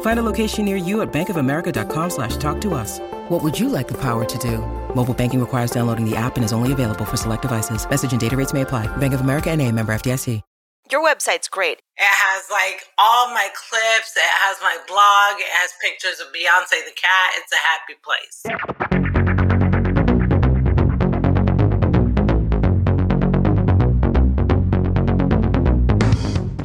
Find 0.00 0.18
a 0.18 0.24
location 0.24 0.64
near 0.64 0.76
you 0.76 1.02
at 1.02 1.12
bankofamerica.com 1.12 2.10
slash 2.10 2.36
talk 2.38 2.60
to 2.62 2.74
us. 2.74 2.98
What 3.28 3.44
would 3.44 3.56
you 3.56 3.68
like 3.68 3.86
the 3.86 4.00
power 4.00 4.24
to 4.24 4.38
do? 4.38 4.58
Mobile 4.96 5.14
banking 5.14 5.38
requires 5.38 5.70
downloading 5.70 6.04
the 6.04 6.16
app 6.16 6.34
and 6.34 6.44
is 6.44 6.52
only 6.52 6.72
available 6.72 7.04
for 7.04 7.16
select 7.16 7.42
devices. 7.42 7.88
Message 7.88 8.10
and 8.10 8.20
data 8.20 8.36
rates 8.36 8.52
may 8.52 8.62
apply. 8.62 8.88
Bank 8.96 9.14
of 9.14 9.20
America 9.20 9.50
and 9.50 9.62
a 9.62 9.70
member 9.70 9.92
FDIC. 9.92 10.42
Your 10.90 11.04
website's 11.06 11.50
great. 11.50 11.82
It 11.98 12.08
has 12.08 12.48
like 12.50 12.86
all 12.96 13.28
my 13.28 13.50
clips. 13.54 14.16
It 14.16 14.22
has 14.24 14.56
my 14.62 14.78
blog. 14.86 15.38
It 15.38 15.50
has 15.50 15.70
pictures 15.82 16.18
of 16.18 16.28
Beyonce 16.28 16.82
the 16.82 16.94
cat. 16.96 17.34
It's 17.36 17.52
a 17.52 17.60
happy 17.60 17.94
place. 18.00 19.47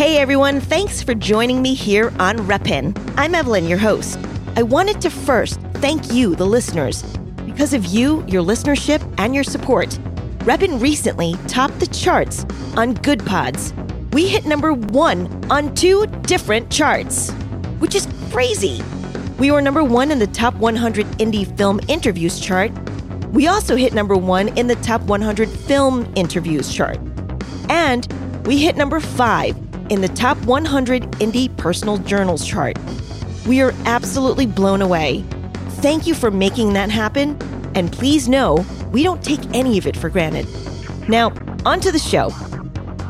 Hey 0.03 0.17
everyone, 0.17 0.59
thanks 0.59 1.01
for 1.01 1.13
joining 1.15 1.61
me 1.61 1.73
here 1.73 2.11
on 2.19 2.35
Reppin. 2.39 2.93
I'm 3.15 3.33
Evelyn, 3.33 3.69
your 3.69 3.77
host. 3.77 4.19
I 4.57 4.61
wanted 4.61 4.99
to 4.99 5.09
first 5.09 5.61
thank 5.75 6.11
you, 6.11 6.35
the 6.35 6.45
listeners. 6.45 7.03
Because 7.45 7.73
of 7.73 7.85
you, 7.85 8.21
your 8.27 8.43
listenership, 8.43 9.01
and 9.17 9.33
your 9.33 9.45
support, 9.45 9.91
Reppin 10.39 10.81
recently 10.81 11.35
topped 11.47 11.79
the 11.79 11.87
charts 11.87 12.45
on 12.75 12.95
Good 12.95 13.25
Pods. 13.25 13.73
We 14.11 14.27
hit 14.27 14.45
number 14.45 14.73
one 14.73 15.49
on 15.49 15.73
two 15.73 16.05
different 16.23 16.69
charts, 16.69 17.31
which 17.79 17.95
is 17.95 18.05
crazy. 18.29 18.83
We 19.39 19.51
were 19.51 19.61
number 19.61 19.85
one 19.85 20.11
in 20.11 20.19
the 20.19 20.27
top 20.27 20.53
100 20.55 21.05
indie 21.17 21.47
film 21.55 21.79
interviews 21.87 22.41
chart. 22.41 22.73
We 23.29 23.47
also 23.47 23.77
hit 23.77 23.93
number 23.93 24.17
one 24.17 24.49
in 24.57 24.67
the 24.67 24.75
top 24.75 25.01
100 25.03 25.47
film 25.47 26.11
interviews 26.17 26.73
chart. 26.73 26.99
And 27.69 28.05
we 28.45 28.57
hit 28.57 28.75
number 28.75 28.99
five 28.99 29.62
in 29.93 30.01
the 30.01 30.09
top 30.09 30.37
100 30.45 31.03
indie 31.13 31.55
personal 31.55 31.97
journals 31.99 32.45
chart. 32.45 32.77
We 33.47 33.61
are 33.61 33.73
absolutely 33.85 34.47
blown 34.47 34.81
away. 34.81 35.23
Thank 35.81 36.07
you 36.07 36.15
for 36.15 36.31
making 36.31 36.73
that 36.73 36.89
happen, 36.89 37.37
and 37.75 37.91
please 37.91 38.27
know 38.27 38.65
we 38.91 39.03
don't 39.03 39.23
take 39.23 39.39
any 39.53 39.77
of 39.77 39.85
it 39.85 39.95
for 39.95 40.09
granted. 40.09 40.47
Now, 41.07 41.31
on 41.65 41.79
to 41.81 41.91
the 41.91 41.99
show. 41.99 42.31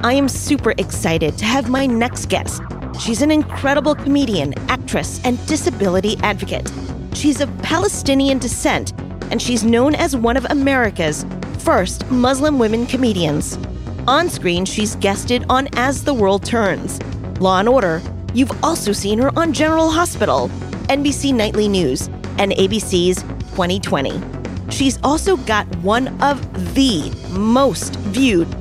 I 0.04 0.14
am 0.14 0.28
super 0.28 0.72
excited 0.78 1.38
to 1.38 1.46
have 1.46 1.70
my 1.70 1.86
next 1.86 2.28
guest. 2.28 2.62
She's 3.00 3.22
an 3.22 3.32
incredible 3.32 3.96
comedian, 3.96 4.54
actress, 4.70 5.22
and 5.24 5.44
disability 5.48 6.18
advocate. 6.22 6.70
She's 7.14 7.40
of 7.40 7.50
Palestinian 7.60 8.40
descent, 8.40 8.92
and 9.32 9.42
she's 9.42 9.64
known 9.64 9.96
as 9.96 10.16
one 10.16 10.36
of 10.36 10.46
America's 10.50 11.26
first 11.60 12.10
Muslim 12.12 12.60
women 12.60 12.86
comedians. 12.86 13.58
On 14.06 14.28
screen, 14.28 14.66
she's 14.66 14.97
guested 14.97 15.46
on 15.47 15.69
As 15.78 16.03
the 16.03 16.14
World 16.14 16.44
Turns, 16.44 17.02
Law 17.40 17.59
and 17.59 17.69
Order. 17.69 18.02
You've 18.34 18.52
also 18.62 18.91
seen 18.91 19.18
her 19.19 19.31
on 19.40 19.53
General 19.53 19.90
Hospital, 19.90 20.50
NBC 20.90 21.34
Nightly 21.34 21.69
News, 21.69 22.08
and 22.38 22.52
ABC's 22.52 23.22
2020. 23.56 24.22
She's 24.69 25.00
also 25.03 25.38
got 25.38 25.74
one 25.78 26.09
of 26.22 26.75
the 26.75 27.12
most 27.30 27.96
viewed 27.96 28.53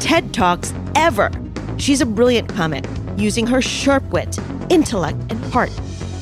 TED 0.00 0.34
Talks 0.34 0.74
ever. 0.96 1.30
She's 1.76 2.00
a 2.00 2.06
brilliant 2.06 2.48
comic, 2.48 2.84
using 3.16 3.46
her 3.46 3.62
sharp 3.62 4.02
wit, 4.10 4.36
intellect, 4.68 5.18
and 5.30 5.44
heart, 5.52 5.70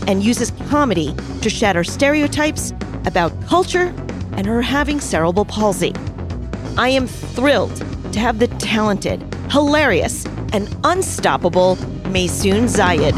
and 0.06 0.22
uses 0.22 0.50
comedy 0.68 1.14
to 1.40 1.48
shatter 1.48 1.82
stereotypes 1.82 2.74
about 3.06 3.32
culture 3.46 3.94
and 4.32 4.46
her 4.46 4.60
having 4.60 5.00
cerebral 5.00 5.46
palsy. 5.46 5.94
I 6.76 6.90
am 6.90 7.06
thrilled 7.06 7.82
to 8.16 8.20
have 8.20 8.38
the 8.38 8.48
talented, 8.56 9.22
hilarious, 9.50 10.24
and 10.54 10.74
unstoppable 10.84 11.76
Maysoon 12.04 12.64
Zayid. 12.64 13.12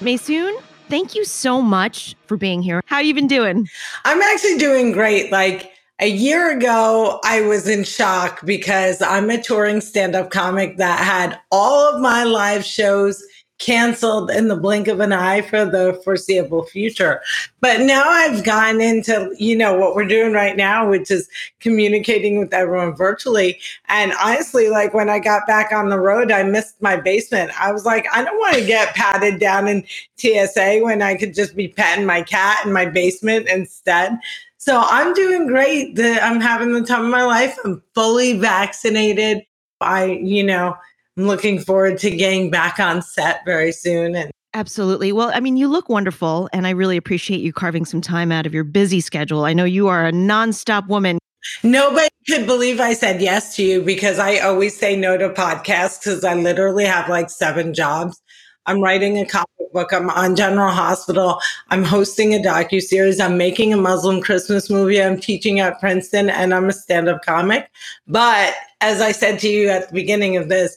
Maysoon, 0.00 0.54
thank 0.90 1.14
you 1.14 1.24
so 1.24 1.62
much 1.62 2.14
for 2.26 2.36
being 2.36 2.60
here. 2.62 2.82
How 2.84 2.98
you 2.98 3.14
been 3.14 3.28
doing? 3.28 3.66
I'm 4.04 4.20
actually 4.20 4.58
doing 4.58 4.92
great. 4.92 5.32
Like 5.32 5.72
a 6.00 6.08
year 6.10 6.54
ago, 6.54 7.18
I 7.24 7.40
was 7.40 7.66
in 7.66 7.82
shock 7.82 8.44
because 8.44 9.00
I'm 9.00 9.30
a 9.30 9.42
touring 9.42 9.80
stand 9.80 10.14
up 10.14 10.30
comic 10.30 10.76
that 10.76 10.98
had 10.98 11.40
all 11.50 11.94
of 11.94 12.02
my 12.02 12.24
live 12.24 12.62
shows 12.62 13.24
canceled 13.58 14.30
in 14.30 14.48
the 14.48 14.56
blink 14.56 14.86
of 14.86 15.00
an 15.00 15.12
eye 15.12 15.40
for 15.40 15.64
the 15.64 16.00
foreseeable 16.04 16.64
future. 16.64 17.22
But 17.60 17.80
now 17.80 18.04
I've 18.06 18.44
gone 18.44 18.80
into, 18.80 19.34
you 19.38 19.56
know, 19.56 19.78
what 19.78 19.94
we're 19.94 20.06
doing 20.06 20.32
right 20.32 20.56
now, 20.56 20.88
which 20.88 21.10
is 21.10 21.28
communicating 21.60 22.38
with 22.38 22.52
everyone 22.52 22.94
virtually. 22.94 23.58
And 23.88 24.12
honestly, 24.22 24.68
like 24.68 24.92
when 24.92 25.08
I 25.08 25.18
got 25.18 25.46
back 25.46 25.72
on 25.72 25.88
the 25.88 25.98
road, 25.98 26.30
I 26.30 26.42
missed 26.42 26.80
my 26.82 26.96
basement. 26.96 27.50
I 27.60 27.72
was 27.72 27.84
like, 27.84 28.06
I 28.12 28.22
don't 28.22 28.38
want 28.38 28.56
to 28.56 28.66
get 28.66 28.94
patted 28.94 29.40
down 29.40 29.68
in 29.68 29.84
TSA 30.16 30.80
when 30.82 31.00
I 31.00 31.14
could 31.14 31.34
just 31.34 31.56
be 31.56 31.68
petting 31.68 32.04
my 32.04 32.22
cat 32.22 32.64
in 32.66 32.72
my 32.72 32.86
basement 32.86 33.48
instead. 33.48 34.18
So 34.58 34.82
I'm 34.84 35.14
doing 35.14 35.46
great. 35.46 35.98
I'm 35.98 36.40
having 36.40 36.72
the 36.72 36.82
time 36.82 37.04
of 37.04 37.10
my 37.10 37.24
life. 37.24 37.56
I'm 37.64 37.82
fully 37.94 38.38
vaccinated. 38.38 39.46
I, 39.80 40.06
you 40.06 40.42
know, 40.42 40.76
I'm 41.16 41.26
looking 41.26 41.60
forward 41.60 41.98
to 41.98 42.10
getting 42.10 42.50
back 42.50 42.78
on 42.78 43.02
set 43.02 43.44
very 43.44 43.72
soon. 43.72 44.14
And 44.14 44.30
Absolutely. 44.54 45.12
Well, 45.12 45.30
I 45.34 45.40
mean, 45.40 45.56
you 45.56 45.68
look 45.68 45.88
wonderful, 45.88 46.48
and 46.52 46.66
I 46.66 46.70
really 46.70 46.96
appreciate 46.96 47.40
you 47.40 47.52
carving 47.52 47.84
some 47.84 48.00
time 48.00 48.32
out 48.32 48.46
of 48.46 48.54
your 48.54 48.64
busy 48.64 49.00
schedule. 49.00 49.44
I 49.44 49.52
know 49.52 49.64
you 49.64 49.88
are 49.88 50.06
a 50.06 50.12
nonstop 50.12 50.88
woman. 50.88 51.18
Nobody 51.62 52.08
could 52.28 52.46
believe 52.46 52.80
I 52.80 52.92
said 52.94 53.20
yes 53.20 53.54
to 53.56 53.62
you 53.62 53.82
because 53.82 54.18
I 54.18 54.38
always 54.38 54.76
say 54.76 54.96
no 54.96 55.16
to 55.16 55.28
podcasts 55.30 56.00
because 56.00 56.24
I 56.24 56.34
literally 56.34 56.84
have 56.84 57.08
like 57.08 57.30
seven 57.30 57.72
jobs. 57.72 58.20
I'm 58.66 58.80
writing 58.80 59.18
a 59.18 59.26
comic 59.26 59.46
book. 59.72 59.92
I'm 59.92 60.10
on 60.10 60.34
General 60.34 60.72
Hospital. 60.72 61.38
I'm 61.68 61.84
hosting 61.84 62.34
a 62.34 62.38
docu 62.38 62.80
series. 62.80 63.20
I'm 63.20 63.38
making 63.38 63.72
a 63.72 63.76
Muslim 63.76 64.20
Christmas 64.20 64.68
movie. 64.70 65.00
I'm 65.00 65.20
teaching 65.20 65.60
at 65.60 65.78
Princeton, 65.78 66.30
and 66.30 66.52
I'm 66.52 66.68
a 66.68 66.72
stand-up 66.72 67.22
comic. 67.22 67.70
But 68.08 68.54
as 68.80 69.00
I 69.00 69.12
said 69.12 69.38
to 69.40 69.48
you 69.48 69.68
at 69.68 69.88
the 69.88 69.94
beginning 69.94 70.36
of 70.36 70.48
this, 70.48 70.76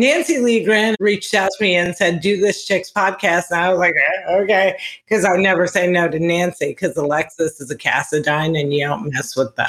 Nancy 0.00 0.38
Lee 0.38 0.64
Grahn 0.64 0.96
reached 0.98 1.34
out 1.34 1.50
to 1.56 1.62
me 1.62 1.76
and 1.76 1.94
said, 1.94 2.20
Do 2.20 2.40
this 2.40 2.64
chick's 2.64 2.90
podcast. 2.90 3.50
And 3.50 3.60
I 3.60 3.70
was 3.70 3.78
like, 3.78 3.94
eh, 3.94 4.36
Okay. 4.42 4.78
Because 5.06 5.24
I 5.24 5.36
never 5.36 5.66
say 5.66 5.86
no 5.86 6.08
to 6.08 6.18
Nancy 6.18 6.68
because 6.68 6.96
Alexis 6.96 7.60
is 7.60 7.70
a 7.70 7.76
Cassadine 7.76 8.58
and 8.58 8.72
you 8.72 8.86
don't 8.86 9.12
mess 9.12 9.36
with 9.36 9.54
them. 9.56 9.68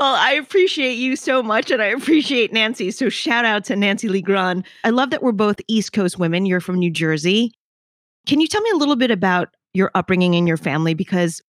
Well, 0.00 0.14
I 0.16 0.32
appreciate 0.32 0.94
you 0.94 1.16
so 1.16 1.42
much 1.42 1.70
and 1.70 1.80
I 1.80 1.86
appreciate 1.86 2.52
Nancy. 2.52 2.90
So 2.90 3.08
shout 3.08 3.44
out 3.44 3.64
to 3.64 3.76
Nancy 3.76 4.08
Lee 4.08 4.22
Grahn. 4.22 4.64
I 4.84 4.90
love 4.90 5.10
that 5.10 5.22
we're 5.22 5.32
both 5.32 5.60
East 5.68 5.92
Coast 5.92 6.18
women. 6.18 6.46
You're 6.46 6.60
from 6.60 6.78
New 6.78 6.90
Jersey. 6.90 7.52
Can 8.26 8.40
you 8.40 8.48
tell 8.48 8.60
me 8.62 8.70
a 8.70 8.76
little 8.76 8.96
bit 8.96 9.10
about 9.10 9.48
your 9.72 9.90
upbringing 9.94 10.34
in 10.34 10.46
your 10.46 10.56
family? 10.56 10.94
Because 10.94 11.40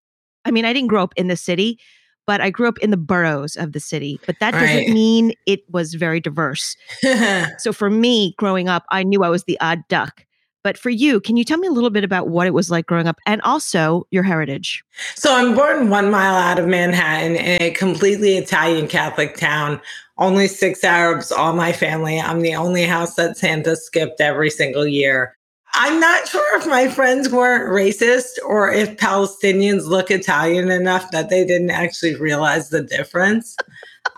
I 0.44 0.50
mean, 0.50 0.64
I 0.64 0.72
didn't 0.72 0.88
grow 0.88 1.02
up 1.02 1.12
in 1.16 1.28
the 1.28 1.36
city, 1.36 1.78
but 2.26 2.40
I 2.40 2.50
grew 2.50 2.68
up 2.68 2.78
in 2.78 2.90
the 2.90 2.96
boroughs 2.96 3.56
of 3.56 3.72
the 3.72 3.80
city. 3.80 4.20
But 4.26 4.36
that 4.40 4.52
doesn't 4.52 4.66
right. 4.66 4.88
mean 4.88 5.32
it 5.46 5.60
was 5.70 5.94
very 5.94 6.20
diverse. 6.20 6.76
so 7.58 7.72
for 7.72 7.90
me, 7.90 8.34
growing 8.38 8.68
up, 8.68 8.84
I 8.90 9.02
knew 9.02 9.24
I 9.24 9.28
was 9.28 9.44
the 9.44 9.60
odd 9.60 9.82
duck. 9.88 10.24
But 10.64 10.78
for 10.78 10.90
you, 10.90 11.20
can 11.20 11.36
you 11.36 11.44
tell 11.44 11.58
me 11.58 11.66
a 11.66 11.72
little 11.72 11.90
bit 11.90 12.04
about 12.04 12.28
what 12.28 12.46
it 12.46 12.54
was 12.54 12.70
like 12.70 12.86
growing 12.86 13.08
up 13.08 13.18
and 13.26 13.42
also 13.42 14.06
your 14.12 14.22
heritage? 14.22 14.84
So 15.16 15.34
I'm 15.34 15.54
born 15.54 15.90
one 15.90 16.10
mile 16.10 16.36
out 16.36 16.58
of 16.60 16.68
Manhattan 16.68 17.34
in 17.34 17.60
a 17.60 17.70
completely 17.72 18.36
Italian 18.36 18.86
Catholic 18.86 19.36
town. 19.36 19.80
Only 20.18 20.46
six 20.46 20.84
Arabs, 20.84 21.32
all 21.32 21.52
my 21.52 21.72
family. 21.72 22.20
I'm 22.20 22.42
the 22.42 22.54
only 22.54 22.84
house 22.84 23.16
that 23.16 23.36
Santa 23.36 23.74
skipped 23.74 24.20
every 24.20 24.50
single 24.50 24.86
year. 24.86 25.36
I'm 25.74 25.98
not 26.00 26.28
sure 26.28 26.58
if 26.58 26.66
my 26.66 26.88
friends 26.88 27.30
weren't 27.30 27.70
racist 27.70 28.32
or 28.44 28.70
if 28.70 28.96
Palestinians 28.98 29.86
look 29.86 30.10
Italian 30.10 30.70
enough 30.70 31.10
that 31.12 31.30
they 31.30 31.46
didn't 31.46 31.70
actually 31.70 32.14
realize 32.16 32.68
the 32.68 32.82
difference. 32.82 33.56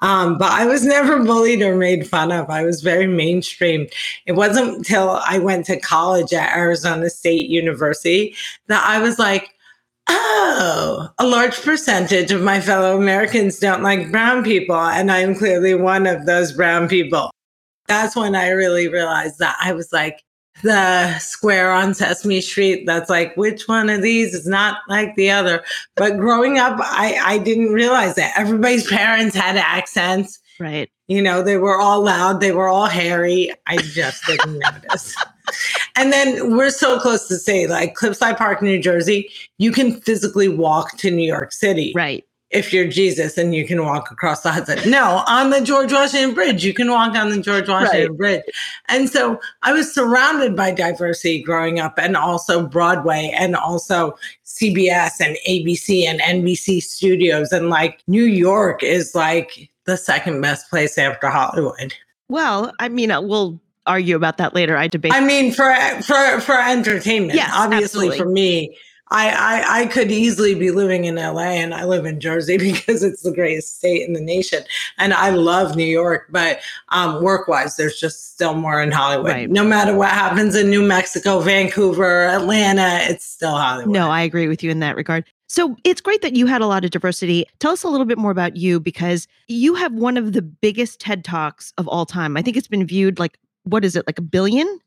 Um, 0.03 0.37
but 0.37 0.51
I 0.51 0.67
was 0.67 0.85
never 0.85 1.23
bullied 1.23 1.63
or 1.63 1.77
made 1.77 2.09
fun 2.09 2.33
of. 2.33 2.51
I 2.51 2.65
was 2.65 2.83
very 2.83 3.07
mainstream. 3.07 3.87
It 4.27 4.33
wasn't 4.33 4.79
until 4.79 5.21
I 5.27 5.39
went 5.39 5.67
to 5.67 5.79
college 5.79 6.33
at 6.33 6.57
Arizona 6.57 7.09
State 7.09 7.49
University 7.49 8.35
that 8.67 8.85
I 8.85 8.99
was 8.99 9.19
like, 9.19 9.55
oh, 10.09 11.09
a 11.19 11.27
large 11.27 11.63
percentage 11.63 12.33
of 12.33 12.43
my 12.43 12.61
fellow 12.61 12.99
Americans 12.99 13.59
don't 13.59 13.83
like 13.83 14.11
brown 14.11 14.43
people. 14.43 14.77
And 14.77 15.11
I'm 15.11 15.37
clearly 15.37 15.75
one 15.75 16.07
of 16.07 16.27
those 16.27 16.53
brown 16.53 16.89
people. 16.89 17.31
That's 17.87 18.17
when 18.17 18.35
I 18.35 18.49
really 18.49 18.89
realized 18.89 19.39
that 19.39 19.57
I 19.63 19.73
was 19.73 19.93
like, 19.93 20.23
the 20.65 21.17
square 21.19 21.71
on 21.71 21.95
Sesame 21.95 22.41
Street 22.41 22.85
that's 22.87 23.09
like, 23.09 23.37
which 23.37 23.69
one 23.69 23.89
of 23.89 24.03
these 24.03 24.35
is 24.35 24.47
not 24.47 24.79
like 24.89 25.15
the 25.15 25.31
other? 25.31 25.63
But 25.95 26.19
growing 26.19 26.59
up, 26.59 26.79
I, 26.81 27.17
I 27.23 27.39
didn't 27.39 27.73
realize 27.73 28.17
that 28.17 28.33
everybody's 28.37 28.87
parents 28.89 29.37
had 29.37 29.57
accents. 29.57 30.41
Right. 30.59 30.91
You 31.07 31.23
know, 31.23 31.43
they 31.43 31.59
were 31.59 31.79
all 31.79 32.03
loud, 32.03 32.41
they 32.41 32.53
were 32.53 32.69
all 32.69 32.87
hairy. 32.87 33.53
I 33.67 33.77
just 33.77 34.27
didn't 34.27 34.59
notice. 34.59 35.15
And 35.97 36.13
then 36.13 36.57
we're 36.57 36.71
so 36.71 36.99
close 36.99 37.29
to 37.29 37.37
say, 37.37 37.69
like 37.69 37.95
Cliffside 37.95 38.37
Park, 38.37 38.63
New 38.63 38.81
Jersey, 38.81 39.31
you 39.59 39.71
can 39.71 40.01
physically 40.01 40.49
walk 40.49 40.97
to 40.99 41.11
New 41.11 41.27
York 41.27 41.53
City. 41.53 41.93
Right 41.95 42.25
if 42.55 42.73
you're 42.73 42.87
Jesus 42.87 43.37
and 43.37 43.55
you 43.55 43.67
can 43.67 43.85
walk 43.85 44.11
across 44.11 44.43
the 44.43 44.53
Hudson. 44.53 44.89
No, 44.89 45.25
on 45.27 45.51
the 45.51 45.61
George 45.61 45.93
Washington 45.93 46.35
Bridge, 46.35 46.65
you 46.65 46.73
can 46.73 46.91
walk 46.91 47.15
on 47.17 47.31
the 47.31 47.41
George 47.41 47.69
Washington 47.69 48.13
right. 48.13 48.17
Bridge. 48.17 48.43
And 48.89 49.11
so 49.11 49.41
I 49.63 49.73
was 49.73 49.93
surrounded 49.93 50.55
by 50.55 50.71
diversity 50.71 51.43
growing 51.43 51.81
up 51.81 51.99
and 51.99 52.17
also 52.17 52.67
Broadway 52.67 53.35
and 53.37 53.57
also 53.57 54.17
CBS 54.47 55.13
and 55.21 55.37
ABC 55.49 56.05
and 56.05 56.21
NBC 56.21 56.81
studios. 56.81 57.51
And 57.51 57.71
like 57.71 58.03
New 58.07 58.25
York 58.25 58.83
is 58.85 59.15
like 59.15 59.69
the 59.85 59.97
second 59.97 60.41
best 60.41 60.71
place 60.71 60.97
after 60.97 61.29
Hollywood. 61.29 61.93
Well, 62.29 62.73
I 62.79 62.89
mean, 62.89 63.11
uh, 63.11 63.21
we'll 63.21 63.61
argue 63.87 64.17
about 64.17 64.39
that 64.39 64.55
later. 64.55 64.77
I 64.77 64.87
debate. 64.87 65.13
I 65.13 65.21
mean, 65.21 65.53
for 65.53 65.75
for 66.03 66.41
for 66.41 66.59
entertainment, 66.59 67.35
yes, 67.35 67.51
obviously 67.53 68.07
absolutely. 68.07 68.19
for 68.19 68.29
me, 68.29 68.77
I, 69.11 69.29
I, 69.31 69.81
I 69.81 69.87
could 69.87 70.11
easily 70.11 70.55
be 70.55 70.71
living 70.71 71.05
in 71.05 71.17
LA 71.17 71.43
and 71.43 71.75
I 71.75 71.85
live 71.85 72.07
in 72.07 72.21
Jersey 72.21 72.57
because 72.73 73.03
it's 73.03 73.23
the 73.23 73.33
greatest 73.33 73.79
state 73.79 74.07
in 74.07 74.15
the 74.15 74.21
nation. 74.21 74.65
And 74.99 75.13
I 75.13 75.31
love 75.31 75.77
New 75.77 75.85
York, 75.85 76.27
but 76.31 76.61
um, 76.89 77.23
work 77.23 77.47
wise, 77.49 77.77
there's 77.77 78.01
just 78.01 78.33
still 78.33 78.55
more 78.55 78.83
in 78.83 78.91
Hollywood. 78.91 79.33
Right. 79.33 79.51
No 79.51 79.65
matter 79.65 79.95
what 79.97 80.11
happens 80.11 80.57
in 80.57 80.71
New 80.71 80.83
Mexico, 80.83 81.41
Vancouver, 81.41 82.27
Atlanta, 82.27 82.99
it's 83.03 83.25
still 83.25 83.57
Hollywood. 83.57 83.93
No, 83.93 84.11
I 84.11 84.23
agree 84.23 84.49
with 84.49 84.63
you 84.63 84.71
in 84.71 84.81
that 84.81 84.97
regard. 84.97 85.25
So 85.49 85.77
it's 85.85 86.01
great 86.01 86.23
that 86.23 86.35
you 86.35 86.47
had 86.47 86.63
a 86.63 86.67
lot 86.67 86.85
of 86.85 86.91
diversity. 86.91 87.45
Tell 87.61 87.73
us 87.73 87.83
a 87.83 87.89
little 87.89 88.07
bit 88.07 88.19
more 88.19 88.31
about 88.31 88.57
you 88.57 88.81
because 88.81 89.29
you 89.47 89.75
have 89.75 89.93
one 89.93 90.17
of 90.17 90.33
the 90.33 90.43
biggest 90.43 91.01
TED 91.01 91.25
Talks 91.25 91.73
of 91.77 91.87
all 91.87 92.07
time. 92.07 92.37
I 92.37 92.43
think 92.43 92.57
it's 92.57 92.67
been 92.67 92.87
viewed 92.87 93.19
like, 93.19 93.39
what 93.65 93.85
is 93.85 93.95
it, 93.95 94.07
like 94.07 94.19
a 94.19 94.23
billion? 94.23 94.81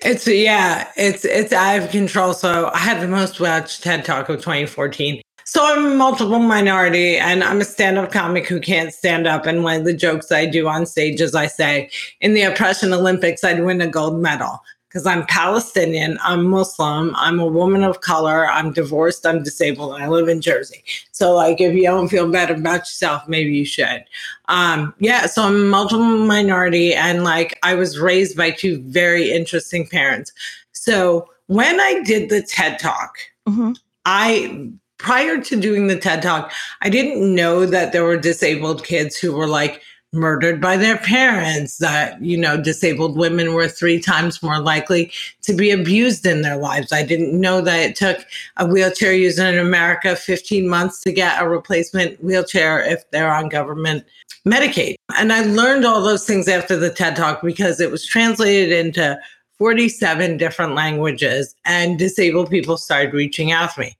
It's 0.00 0.26
yeah, 0.28 0.90
it's 0.96 1.24
it's 1.24 1.52
out 1.52 1.82
of 1.82 1.90
control. 1.90 2.32
So 2.32 2.70
I 2.72 2.78
had 2.78 3.02
the 3.02 3.08
most 3.08 3.40
watched 3.40 3.82
TED 3.82 4.04
Talk 4.04 4.28
of 4.28 4.36
2014. 4.36 5.20
So 5.44 5.64
I'm 5.64 5.86
a 5.86 5.94
multiple 5.94 6.38
minority 6.38 7.16
and 7.16 7.42
I'm 7.42 7.62
a 7.62 7.64
stand-up 7.64 8.12
comic 8.12 8.46
who 8.46 8.60
can't 8.60 8.92
stand 8.92 9.26
up. 9.26 9.46
And 9.46 9.64
one 9.64 9.78
of 9.78 9.84
the 9.86 9.94
jokes 9.94 10.30
I 10.30 10.44
do 10.44 10.68
on 10.68 10.84
stage 10.84 11.22
is 11.22 11.34
I 11.34 11.46
say, 11.46 11.90
in 12.20 12.34
the 12.34 12.42
oppression 12.42 12.92
Olympics, 12.92 13.42
I'd 13.42 13.64
win 13.64 13.80
a 13.80 13.86
gold 13.86 14.20
medal 14.20 14.60
because 14.88 15.06
I'm 15.06 15.26
Palestinian, 15.26 16.18
I'm 16.22 16.44
Muslim, 16.46 17.14
I'm 17.14 17.38
a 17.38 17.46
woman 17.46 17.84
of 17.84 18.00
color, 18.00 18.46
I'm 18.46 18.72
divorced, 18.72 19.26
I'm 19.26 19.42
disabled, 19.42 19.94
and 19.94 20.02
I 20.02 20.08
live 20.08 20.28
in 20.28 20.40
Jersey. 20.40 20.82
So, 21.12 21.34
like, 21.34 21.60
if 21.60 21.74
you 21.74 21.82
don't 21.82 22.08
feel 22.08 22.30
better 22.30 22.54
about 22.54 22.80
yourself, 22.80 23.28
maybe 23.28 23.54
you 23.54 23.66
should. 23.66 24.04
Um, 24.46 24.94
yeah, 24.98 25.26
so 25.26 25.42
I'm 25.42 25.56
a 25.56 25.64
multiple 25.64 26.04
minority, 26.04 26.94
and 26.94 27.22
like, 27.22 27.58
I 27.62 27.74
was 27.74 27.98
raised 27.98 28.36
by 28.36 28.50
two 28.50 28.82
very 28.84 29.30
interesting 29.30 29.86
parents. 29.86 30.32
So, 30.72 31.28
when 31.48 31.80
I 31.80 32.02
did 32.02 32.30
the 32.30 32.42
TED 32.42 32.78
Talk, 32.78 33.18
mm-hmm. 33.46 33.72
I 34.04 34.70
prior 34.98 35.40
to 35.40 35.60
doing 35.60 35.86
the 35.86 35.98
TED 35.98 36.22
Talk, 36.22 36.52
I 36.82 36.90
didn't 36.90 37.34
know 37.34 37.66
that 37.66 37.92
there 37.92 38.04
were 38.04 38.16
disabled 38.16 38.84
kids 38.84 39.16
who 39.16 39.32
were 39.32 39.46
like 39.46 39.82
murdered 40.12 40.60
by 40.60 40.76
their 40.76 40.96
parents, 40.96 41.78
that, 41.78 42.20
you 42.22 42.36
know, 42.36 42.56
disabled 42.56 43.16
women 43.16 43.52
were 43.52 43.68
three 43.68 44.00
times 44.00 44.42
more 44.42 44.60
likely 44.60 45.12
to 45.42 45.52
be 45.52 45.70
abused 45.70 46.24
in 46.24 46.42
their 46.42 46.56
lives. 46.56 46.92
I 46.92 47.02
didn't 47.02 47.38
know 47.38 47.60
that 47.60 47.78
it 47.80 47.96
took 47.96 48.24
a 48.56 48.66
wheelchair 48.66 49.12
user 49.12 49.46
in 49.46 49.58
America 49.58 50.16
15 50.16 50.68
months 50.68 51.02
to 51.02 51.12
get 51.12 51.42
a 51.42 51.48
replacement 51.48 52.22
wheelchair 52.24 52.82
if 52.82 53.08
they're 53.10 53.32
on 53.32 53.48
government 53.48 54.04
Medicaid. 54.46 54.94
And 55.18 55.32
I 55.32 55.42
learned 55.42 55.84
all 55.84 56.02
those 56.02 56.26
things 56.26 56.48
after 56.48 56.76
the 56.76 56.90
TED 56.90 57.16
Talk 57.16 57.42
because 57.42 57.80
it 57.80 57.90
was 57.90 58.06
translated 58.06 58.72
into 58.72 59.18
47 59.58 60.36
different 60.36 60.74
languages 60.74 61.54
and 61.64 61.98
disabled 61.98 62.48
people 62.48 62.76
started 62.76 63.12
reaching 63.12 63.52
out 63.52 63.74
to 63.74 63.80
me. 63.80 63.97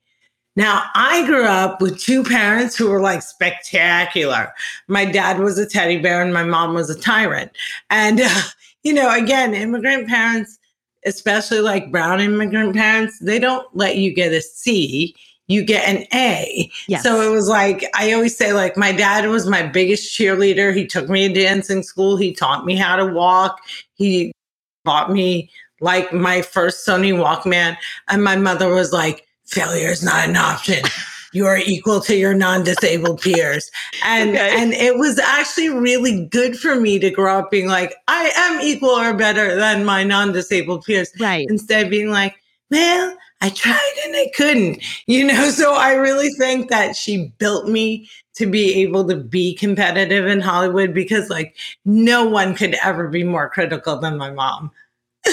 Now, 0.58 0.90
I 0.96 1.24
grew 1.24 1.44
up 1.44 1.80
with 1.80 2.00
two 2.00 2.24
parents 2.24 2.76
who 2.76 2.90
were 2.90 3.00
like 3.00 3.22
spectacular. 3.22 4.52
My 4.88 5.04
dad 5.04 5.38
was 5.38 5.56
a 5.56 5.64
teddy 5.64 5.98
bear 5.98 6.20
and 6.20 6.34
my 6.34 6.42
mom 6.42 6.74
was 6.74 6.90
a 6.90 6.98
tyrant. 6.98 7.52
And, 7.90 8.20
uh, 8.20 8.42
you 8.82 8.92
know, 8.92 9.08
again, 9.14 9.54
immigrant 9.54 10.08
parents, 10.08 10.58
especially 11.06 11.60
like 11.60 11.92
brown 11.92 12.20
immigrant 12.20 12.74
parents, 12.74 13.20
they 13.20 13.38
don't 13.38 13.68
let 13.76 13.98
you 13.98 14.12
get 14.12 14.32
a 14.32 14.42
C. 14.42 15.14
You 15.46 15.62
get 15.62 15.88
an 15.88 16.04
A. 16.12 16.68
Yes. 16.88 17.04
So 17.04 17.20
it 17.20 17.32
was 17.32 17.48
like, 17.48 17.84
I 17.94 18.12
always 18.12 18.36
say, 18.36 18.52
like, 18.52 18.76
my 18.76 18.90
dad 18.90 19.28
was 19.28 19.46
my 19.46 19.62
biggest 19.62 20.12
cheerleader. 20.12 20.74
He 20.74 20.88
took 20.88 21.08
me 21.08 21.28
to 21.28 21.34
dancing 21.40 21.84
school. 21.84 22.16
He 22.16 22.34
taught 22.34 22.66
me 22.66 22.74
how 22.74 22.96
to 22.96 23.06
walk. 23.06 23.60
He 23.94 24.32
bought 24.84 25.12
me 25.12 25.52
like 25.80 26.12
my 26.12 26.42
first 26.42 26.84
Sony 26.84 27.12
Walkman. 27.12 27.76
And 28.08 28.24
my 28.24 28.34
mother 28.34 28.74
was 28.74 28.92
like, 28.92 29.27
failure 29.48 29.88
is 29.88 30.02
not 30.02 30.28
an 30.28 30.36
option. 30.36 30.84
You 31.32 31.46
are 31.46 31.58
equal 31.58 32.00
to 32.00 32.16
your 32.16 32.32
non-disabled 32.32 33.20
peers. 33.20 33.70
And 34.04 34.30
okay. 34.30 34.62
and 34.62 34.72
it 34.72 34.96
was 34.96 35.18
actually 35.18 35.68
really 35.68 36.24
good 36.26 36.58
for 36.58 36.80
me 36.80 36.98
to 37.00 37.10
grow 37.10 37.40
up 37.40 37.50
being 37.50 37.68
like, 37.68 37.94
I 38.08 38.30
am 38.34 38.60
equal 38.62 38.90
or 38.90 39.12
better 39.14 39.54
than 39.54 39.84
my 39.84 40.04
non-disabled 40.04 40.84
peers. 40.84 41.12
Right. 41.20 41.46
Instead 41.50 41.84
of 41.84 41.90
being 41.90 42.08
like, 42.10 42.34
well, 42.70 43.16
I 43.40 43.50
tried 43.50 43.94
and 44.04 44.16
I 44.16 44.30
couldn't, 44.34 44.82
you 45.06 45.24
know. 45.24 45.50
So 45.50 45.74
I 45.74 45.92
really 45.92 46.30
think 46.30 46.70
that 46.70 46.96
she 46.96 47.32
built 47.38 47.68
me 47.68 48.08
to 48.34 48.46
be 48.46 48.82
able 48.82 49.06
to 49.08 49.16
be 49.16 49.54
competitive 49.54 50.26
in 50.26 50.40
Hollywood 50.40 50.94
because 50.94 51.28
like 51.28 51.56
no 51.84 52.24
one 52.24 52.54
could 52.54 52.76
ever 52.82 53.08
be 53.08 53.24
more 53.24 53.50
critical 53.50 53.98
than 53.98 54.16
my 54.16 54.30
mom. 54.30 54.70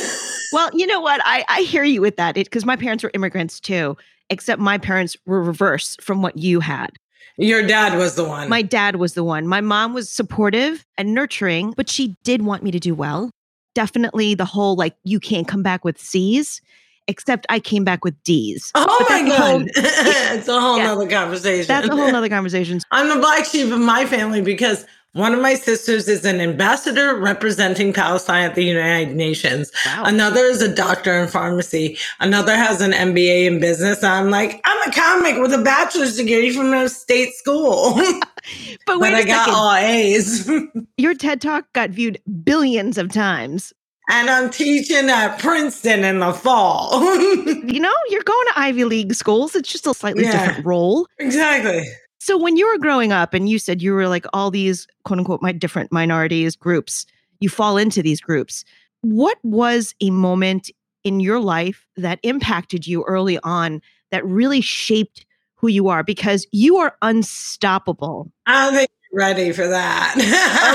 well, 0.55 0.69
you 0.73 0.87
know 0.87 0.99
what? 1.01 1.21
I, 1.23 1.45
I 1.47 1.61
hear 1.61 1.83
you 1.83 2.01
with 2.01 2.15
that 2.17 2.33
because 2.35 2.65
my 2.65 2.75
parents 2.75 3.03
were 3.03 3.11
immigrants 3.13 3.59
too, 3.59 3.95
except 4.29 4.59
my 4.61 4.77
parents 4.79 5.15
were 5.25 5.43
reverse 5.43 5.95
from 6.01 6.21
what 6.21 6.37
you 6.37 6.59
had. 6.61 6.91
Your 7.37 7.67
dad 7.67 7.97
was 7.97 8.15
the 8.15 8.23
one. 8.23 8.47
My 8.49 8.61
dad 8.61 8.95
was 8.95 9.13
the 9.13 9.23
one. 9.23 9.45
My 9.47 9.59
mom 9.61 9.93
was 9.93 10.09
supportive 10.09 10.85
and 10.97 11.13
nurturing, 11.13 11.73
but 11.75 11.89
she 11.89 12.15
did 12.23 12.41
want 12.43 12.63
me 12.63 12.71
to 12.71 12.79
do 12.79 12.95
well. 12.95 13.29
definitely 13.75 14.33
the 14.35 14.45
whole 14.45 14.75
like 14.77 14.95
you 15.03 15.19
can't 15.19 15.47
come 15.47 15.61
back 15.61 15.83
with 15.83 15.99
C's. 15.99 16.61
Except 17.07 17.45
I 17.49 17.59
came 17.59 17.83
back 17.83 18.03
with 18.03 18.15
D's. 18.23 18.71
Oh 18.73 19.05
But 19.07 19.09
my 19.09 19.35
whole- 19.35 19.59
god, 19.59 19.69
it's 19.75 20.47
a 20.47 20.59
whole 20.59 20.77
Yeah. 20.77 20.85
nother 20.85 21.07
conversation. 21.07 21.67
That's 21.67 21.87
a 21.87 21.95
whole 21.95 22.11
nother 22.11 22.29
conversation. 22.37 22.79
I'm 22.89 23.09
the 23.09 23.17
black 23.17 23.45
sheep 23.45 23.71
of 23.71 23.79
my 23.79 24.05
family 24.07 24.41
because 24.41 24.87
one 25.15 25.33
of 25.33 25.41
my 25.41 25.53
sisters 25.55 26.07
is 26.07 26.23
an 26.25 26.39
ambassador 26.41 27.15
representing 27.15 27.93
Palestine 27.93 28.43
at 28.49 28.55
the 28.55 28.63
United 28.65 29.15
Nations. 29.15 29.71
Wow. 29.85 30.03
Another 30.05 30.41
is 30.45 30.61
a 30.61 30.73
doctor 30.73 31.17
in 31.17 31.27
pharmacy. 31.29 31.97
Another 32.19 32.55
has 32.55 32.81
an 32.81 32.91
MBA 32.91 33.45
in 33.45 33.59
business. 33.59 34.03
I'm 34.03 34.29
like, 34.29 34.61
I'm 34.65 34.89
a 34.89 34.93
comic 34.93 35.41
with 35.41 35.53
a 35.53 35.63
bachelor's 35.63 36.17
degree 36.17 36.51
from 36.51 36.73
a 36.73 36.89
state 36.89 37.33
school, 37.33 37.93
But 38.85 38.99
wait 38.99 39.11
but 39.11 39.13
I 39.15 39.23
got 39.23 39.49
all 39.49 39.73
A's. 39.73 40.49
Your 40.97 41.15
TED 41.15 41.41
Talk 41.41 41.71
got 41.73 41.89
viewed 41.89 42.21
billions 42.43 42.97
of 42.97 43.11
times. 43.11 43.73
and 44.09 44.29
I'm 44.29 44.49
teaching 44.51 45.09
at 45.09 45.39
Princeton 45.39 46.03
in 46.03 46.19
the 46.19 46.31
fall. 46.33 47.01
You 47.23 47.79
know, 47.79 47.93
you're 48.09 48.21
going 48.23 48.47
to 48.47 48.53
Ivy 48.59 48.83
League 48.85 49.13
schools. 49.15 49.55
It's 49.55 49.71
just 49.71 49.87
a 49.87 49.93
slightly 49.95 50.23
Yeah. 50.25 50.45
different 50.45 50.65
role. 50.65 51.07
exactly. 51.17 51.87
So 52.25 52.39
when 52.39 52.57
you 52.57 52.65
were 52.65 52.79
growing 52.79 53.11
up 53.11 53.35
and 53.35 53.47
you 53.47 53.59
said 53.59 53.83
you 53.83 53.93
were 53.93 54.07
like 54.07 54.25
all 54.33 54.49
these 54.49 54.87
quote 55.03 55.19
unquote 55.19 55.43
my 55.43 55.51
different 55.51 55.91
minorities 55.91 56.55
groups, 56.55 57.05
you 57.39 57.49
fall 57.49 57.77
into 57.77 58.01
these 58.01 58.19
groups. 58.19 58.65
What 59.01 59.37
was 59.43 59.93
a 60.01 60.09
moment 60.09 60.71
in 61.03 61.19
your 61.19 61.39
life 61.39 61.85
that 61.97 62.17
impacted 62.23 62.87
you 62.87 63.03
early 63.03 63.37
on 63.43 63.79
that 64.09 64.25
really 64.25 64.59
shaped 64.59 65.23
who 65.53 65.67
you 65.67 65.87
are? 65.87 66.03
Because 66.03 66.47
you 66.51 66.77
are 66.77 66.97
unstoppable. 67.03 68.31
I 68.47 68.71
think 68.71 68.89
ready 69.15 69.53
for 69.53 69.67
that. 69.67 70.15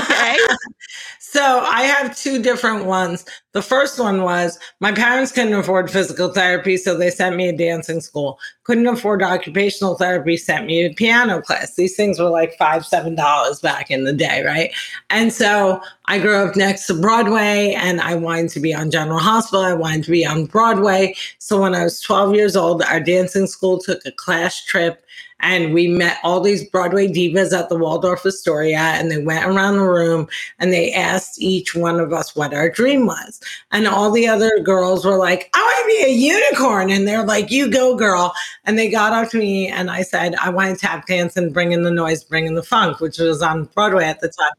Okay. 0.03 0.37
so 1.19 1.59
I 1.59 1.83
have 1.83 2.17
two 2.17 2.41
different 2.41 2.85
ones. 2.85 3.23
The 3.53 3.61
first 3.61 3.99
one 3.99 4.23
was 4.23 4.57
my 4.79 4.91
parents 4.91 5.31
couldn't 5.31 5.53
afford 5.53 5.91
physical 5.91 6.33
therapy, 6.33 6.77
so 6.77 6.97
they 6.97 7.11
sent 7.11 7.35
me 7.35 7.51
to 7.51 7.57
dancing 7.57 8.01
school. 8.01 8.39
Couldn't 8.63 8.87
afford 8.87 9.21
occupational 9.21 9.95
therapy, 9.95 10.37
sent 10.37 10.65
me 10.65 10.87
to 10.87 10.93
piano 10.93 11.41
class. 11.41 11.75
These 11.75 11.95
things 11.95 12.19
were 12.19 12.29
like 12.29 12.57
five, 12.57 12.85
seven 12.85 13.15
dollars 13.15 13.59
back 13.59 13.91
in 13.91 14.05
the 14.05 14.13
day, 14.13 14.43
right? 14.43 14.71
And 15.09 15.31
so 15.31 15.81
I 16.05 16.17
grew 16.17 16.37
up 16.37 16.55
next 16.55 16.87
to 16.87 16.99
Broadway 16.99 17.73
and 17.77 18.01
I 18.01 18.15
wanted 18.15 18.49
to 18.51 18.59
be 18.59 18.73
on 18.73 18.89
General 18.89 19.19
Hospital. 19.19 19.61
I 19.61 19.73
wanted 19.73 20.03
to 20.05 20.11
be 20.11 20.25
on 20.25 20.45
Broadway. 20.45 21.13
So 21.37 21.61
when 21.61 21.75
I 21.75 21.83
was 21.83 22.01
12 22.01 22.33
years 22.35 22.55
old, 22.55 22.81
our 22.83 22.99
dancing 22.99 23.47
school 23.47 23.79
took 23.79 24.05
a 24.05 24.11
class 24.11 24.63
trip 24.65 25.03
and 25.41 25.73
we 25.73 25.87
met 25.87 26.17
all 26.23 26.39
these 26.39 26.67
Broadway 26.69 27.07
divas 27.07 27.57
at 27.57 27.69
the 27.69 27.77
Waldorf 27.77 28.25
Astoria 28.25 28.77
and 28.77 29.11
they 29.11 29.23
went 29.23 29.45
around 29.45 29.75
the 29.75 29.83
room 29.83 30.27
and 30.59 30.71
they 30.71 30.93
asked 30.93 31.41
each 31.41 31.75
one 31.75 31.99
of 31.99 32.13
us 32.13 32.35
what 32.35 32.53
our 32.53 32.69
dream 32.69 33.05
was. 33.05 33.41
And 33.71 33.87
all 33.87 34.11
the 34.11 34.27
other 34.27 34.59
girls 34.59 35.05
were 35.05 35.17
like, 35.17 35.49
I 35.53 35.59
want 35.59 35.91
to 35.91 35.97
be 35.97 36.11
a 36.11 36.15
unicorn. 36.15 36.91
And 36.91 37.07
they're 37.07 37.25
like, 37.25 37.51
you 37.51 37.69
go, 37.69 37.95
girl. 37.95 38.33
And 38.65 38.77
they 38.77 38.89
got 38.89 39.13
up 39.13 39.31
to 39.31 39.37
me 39.37 39.67
and 39.67 39.89
I 39.89 40.03
said, 40.03 40.35
I 40.35 40.49
want 40.49 40.77
to 40.77 40.85
tap 40.85 41.07
dance 41.07 41.35
and 41.35 41.53
bring 41.53 41.71
in 41.71 41.83
the 41.83 41.91
noise, 41.91 42.23
bring 42.23 42.45
in 42.45 42.55
the 42.55 42.63
funk, 42.63 42.99
which 42.99 43.17
was 43.17 43.41
on 43.41 43.65
Broadway 43.73 44.05
at 44.05 44.21
the 44.21 44.29
time. 44.29 44.53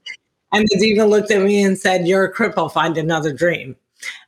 And 0.52 0.66
the 0.68 0.78
diva 0.78 1.06
looked 1.06 1.30
at 1.30 1.42
me 1.42 1.62
and 1.62 1.78
said, 1.78 2.06
You're 2.06 2.24
a 2.24 2.32
cripple, 2.32 2.70
find 2.70 2.98
another 2.98 3.32
dream. 3.32 3.74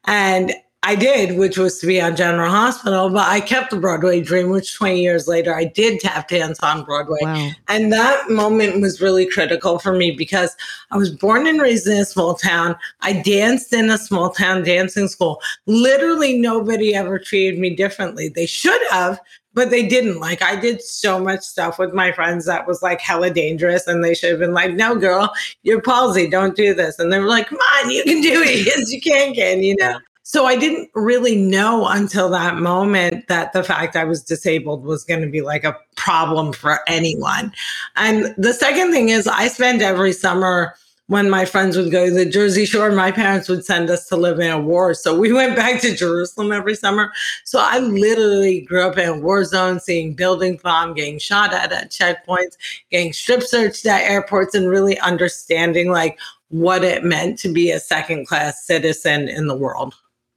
And 0.06 0.54
I 0.86 0.96
did, 0.96 1.38
which 1.38 1.56
was 1.56 1.78
to 1.78 1.86
be 1.86 1.98
on 1.98 2.14
General 2.14 2.50
Hospital, 2.50 3.08
but 3.08 3.26
I 3.26 3.40
kept 3.40 3.70
the 3.70 3.78
Broadway 3.78 4.20
dream, 4.20 4.50
which 4.50 4.76
20 4.76 5.00
years 5.00 5.26
later 5.26 5.54
I 5.54 5.64
did 5.64 5.98
tap 5.98 6.28
dance 6.28 6.60
on 6.60 6.84
Broadway. 6.84 7.20
Wow. 7.22 7.50
And 7.68 7.90
that 7.90 8.28
moment 8.28 8.82
was 8.82 9.00
really 9.00 9.24
critical 9.24 9.78
for 9.78 9.94
me 9.94 10.10
because 10.10 10.54
I 10.90 10.98
was 10.98 11.10
born 11.10 11.46
and 11.46 11.58
raised 11.58 11.86
in 11.86 11.96
a 11.96 12.04
small 12.04 12.34
town. 12.34 12.76
I 13.00 13.14
danced 13.14 13.72
in 13.72 13.88
a 13.88 13.96
small 13.96 14.28
town 14.28 14.62
dancing 14.62 15.08
school. 15.08 15.40
Literally 15.64 16.36
nobody 16.36 16.94
ever 16.94 17.18
treated 17.18 17.58
me 17.58 17.74
differently. 17.74 18.28
They 18.28 18.44
should 18.44 18.80
have, 18.90 19.18
but 19.54 19.70
they 19.70 19.86
didn't. 19.86 20.20
Like 20.20 20.42
I 20.42 20.54
did 20.54 20.82
so 20.82 21.18
much 21.18 21.40
stuff 21.40 21.78
with 21.78 21.94
my 21.94 22.12
friends 22.12 22.44
that 22.44 22.66
was 22.66 22.82
like 22.82 23.00
hella 23.00 23.30
dangerous. 23.30 23.86
And 23.86 24.04
they 24.04 24.14
should 24.14 24.32
have 24.32 24.40
been 24.40 24.52
like, 24.52 24.74
no, 24.74 24.96
girl, 24.96 25.32
you're 25.62 25.80
palsy. 25.80 26.28
Don't 26.28 26.54
do 26.54 26.74
this. 26.74 26.98
And 26.98 27.10
they 27.10 27.20
were 27.20 27.28
like, 27.28 27.48
come 27.48 27.58
on, 27.58 27.90
you 27.90 28.04
can 28.04 28.20
do 28.20 28.42
it. 28.42 28.66
Yes, 28.66 28.92
you 28.92 29.00
can, 29.00 29.32
can, 29.32 29.62
you 29.62 29.76
know? 29.76 29.98
So 30.26 30.46
I 30.46 30.56
didn't 30.56 30.88
really 30.94 31.36
know 31.36 31.86
until 31.86 32.30
that 32.30 32.56
moment 32.56 33.28
that 33.28 33.52
the 33.52 33.62
fact 33.62 33.94
I 33.94 34.04
was 34.04 34.22
disabled 34.22 34.82
was 34.82 35.04
going 35.04 35.20
to 35.20 35.28
be 35.28 35.42
like 35.42 35.64
a 35.64 35.76
problem 35.96 36.54
for 36.54 36.80
anyone. 36.86 37.52
And 37.96 38.34
the 38.38 38.54
second 38.54 38.90
thing 38.90 39.10
is, 39.10 39.26
I 39.26 39.48
spend 39.48 39.82
every 39.82 40.14
summer 40.14 40.74
when 41.08 41.28
my 41.28 41.44
friends 41.44 41.76
would 41.76 41.90
go 41.90 42.06
to 42.06 42.10
the 42.10 42.24
Jersey 42.24 42.64
Shore, 42.64 42.90
my 42.90 43.12
parents 43.12 43.50
would 43.50 43.66
send 43.66 43.90
us 43.90 44.08
to 44.08 44.16
live 44.16 44.40
in 44.40 44.50
a 44.50 44.58
war. 44.58 44.94
So 44.94 45.14
we 45.14 45.30
went 45.30 45.54
back 45.56 45.82
to 45.82 45.94
Jerusalem 45.94 46.52
every 46.52 46.74
summer. 46.74 47.12
So 47.44 47.58
I 47.60 47.78
literally 47.80 48.62
grew 48.62 48.82
up 48.82 48.96
in 48.96 49.08
a 49.10 49.18
war 49.18 49.44
zone, 49.44 49.78
seeing 49.78 50.14
buildings 50.14 50.62
bomb, 50.62 50.94
getting 50.94 51.18
shot 51.18 51.52
at 51.52 51.70
at 51.70 51.90
checkpoints, 51.90 52.56
getting 52.90 53.12
strip 53.12 53.42
searched 53.42 53.84
at 53.84 54.10
airports, 54.10 54.54
and 54.54 54.70
really 54.70 54.98
understanding 55.00 55.90
like 55.90 56.18
what 56.48 56.82
it 56.82 57.04
meant 57.04 57.38
to 57.40 57.52
be 57.52 57.70
a 57.70 57.78
second 57.78 58.26
class 58.26 58.64
citizen 58.64 59.28
in 59.28 59.48
the 59.48 59.56
world. 59.56 59.94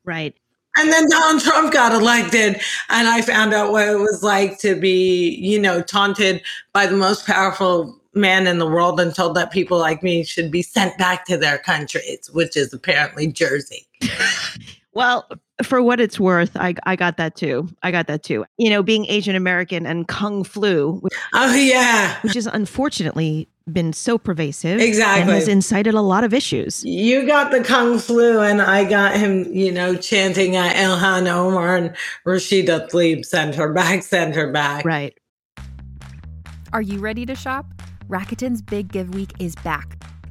Right. 0.07 0.35
And 0.77 0.91
then 0.91 1.07
Donald 1.09 1.41
Trump 1.43 1.73
got 1.73 1.91
elected, 1.91 2.61
and 2.89 3.07
I 3.07 3.21
found 3.21 3.53
out 3.53 3.71
what 3.71 3.87
it 3.87 3.97
was 3.99 4.21
like 4.23 4.59
to 4.59 4.79
be, 4.79 5.35
you 5.35 5.59
know, 5.59 5.81
taunted 5.81 6.41
by 6.71 6.85
the 6.87 6.95
most 6.95 7.25
powerful 7.25 7.99
man 8.13 8.47
in 8.47 8.57
the 8.59 8.65
world 8.67 8.99
and 8.99 9.13
told 9.13 9.35
that 9.35 9.51
people 9.51 9.77
like 9.79 10.01
me 10.01 10.23
should 10.23 10.51
be 10.51 10.61
sent 10.61 10.97
back 10.97 11.25
to 11.25 11.37
their 11.37 11.57
countries, 11.57 12.29
which 12.31 12.55
is 12.55 12.73
apparently 12.73 13.27
Jersey. 13.27 13.85
Well, 14.93 15.27
for 15.61 15.83
what 15.83 15.99
it's 15.99 16.19
worth, 16.19 16.57
I 16.57 16.73
I 16.87 16.95
got 16.95 17.17
that 17.17 17.35
too. 17.35 17.69
I 17.83 17.91
got 17.91 18.07
that 18.07 18.23
too. 18.23 18.45
You 18.57 18.71
know, 18.71 18.81
being 18.81 19.05
Asian 19.05 19.35
American 19.35 19.85
and 19.85 20.07
Kung 20.07 20.43
flu, 20.43 20.93
which, 21.01 21.13
Oh, 21.35 21.53
yeah. 21.53 22.19
which 22.21 22.35
is 22.35 22.47
unfortunately 22.47 23.47
been 23.71 23.93
so 23.93 24.17
pervasive, 24.17 24.79
Exactly. 24.79 25.21
and 25.23 25.31
has 25.31 25.47
incited 25.47 25.93
a 25.93 26.01
lot 26.01 26.23
of 26.23 26.33
issues. 26.33 26.83
You 26.85 27.25
got 27.27 27.51
the 27.51 27.63
Kung 27.63 27.99
Flu, 27.99 28.39
and 28.41 28.61
I 28.61 28.83
got 28.85 29.15
him, 29.17 29.43
you 29.53 29.71
know, 29.71 29.95
chanting 29.95 30.55
at 30.55 30.75
Ilhan 30.75 31.27
Omar 31.27 31.75
and 31.75 31.95
Rashida 32.25 32.89
Tlaib, 32.89 33.25
send 33.25 33.55
her 33.55 33.73
back, 33.73 34.03
send 34.03 34.35
her 34.35 34.51
back. 34.51 34.85
Right. 34.85 35.17
Are 36.73 36.81
you 36.81 36.99
ready 36.99 37.25
to 37.25 37.35
shop? 37.35 37.65
Rakuten's 38.09 38.61
Big 38.61 38.91
Give 38.91 39.13
Week 39.13 39.31
is 39.39 39.55
back. 39.55 40.01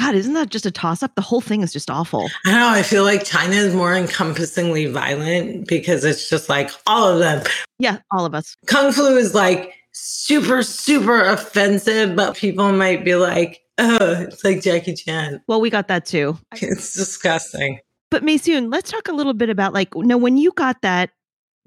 God, 0.00 0.14
isn't 0.14 0.32
that 0.32 0.48
just 0.48 0.64
a 0.64 0.70
toss 0.70 1.02
up? 1.02 1.14
The 1.14 1.20
whole 1.20 1.42
thing 1.42 1.60
is 1.60 1.74
just 1.74 1.90
awful. 1.90 2.30
I 2.46 2.50
don't 2.52 2.60
know. 2.60 2.70
I 2.70 2.82
feel 2.82 3.04
like 3.04 3.22
China 3.22 3.54
is 3.54 3.74
more 3.74 3.94
encompassingly 3.94 4.86
violent 4.86 5.68
because 5.68 6.04
it's 6.04 6.30
just 6.30 6.48
like 6.48 6.70
all 6.86 7.06
of 7.06 7.18
them. 7.18 7.44
Yeah, 7.78 7.98
all 8.10 8.24
of 8.24 8.34
us. 8.34 8.56
Kung 8.66 8.92
flu 8.92 9.18
is 9.18 9.34
like 9.34 9.74
super, 9.92 10.62
super 10.62 11.22
offensive, 11.22 12.16
but 12.16 12.34
people 12.34 12.72
might 12.72 13.04
be 13.04 13.14
like, 13.14 13.60
oh, 13.76 14.22
it's 14.22 14.42
like 14.42 14.62
Jackie 14.62 14.94
Chan. 14.94 15.42
Well, 15.46 15.60
we 15.60 15.68
got 15.68 15.88
that 15.88 16.06
too. 16.06 16.38
It's 16.52 16.94
disgusting. 16.94 17.78
But 18.10 18.22
Maysoon, 18.22 18.72
let's 18.72 18.90
talk 18.90 19.06
a 19.06 19.12
little 19.12 19.34
bit 19.34 19.50
about 19.50 19.74
like 19.74 19.94
now 19.94 20.16
when 20.16 20.38
you 20.38 20.50
got 20.52 20.80
that 20.80 21.10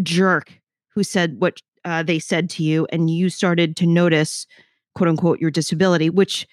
jerk 0.02 0.52
who 0.96 1.04
said 1.04 1.40
what 1.40 1.60
uh, 1.86 2.02
they 2.02 2.18
said 2.18 2.50
to 2.52 2.64
you, 2.64 2.88
and 2.92 3.12
you 3.12 3.30
started 3.30 3.76
to 3.78 3.86
notice, 3.86 4.48
quote 4.96 5.10
unquote, 5.10 5.40
your 5.40 5.52
disability, 5.52 6.10
which 6.10 6.48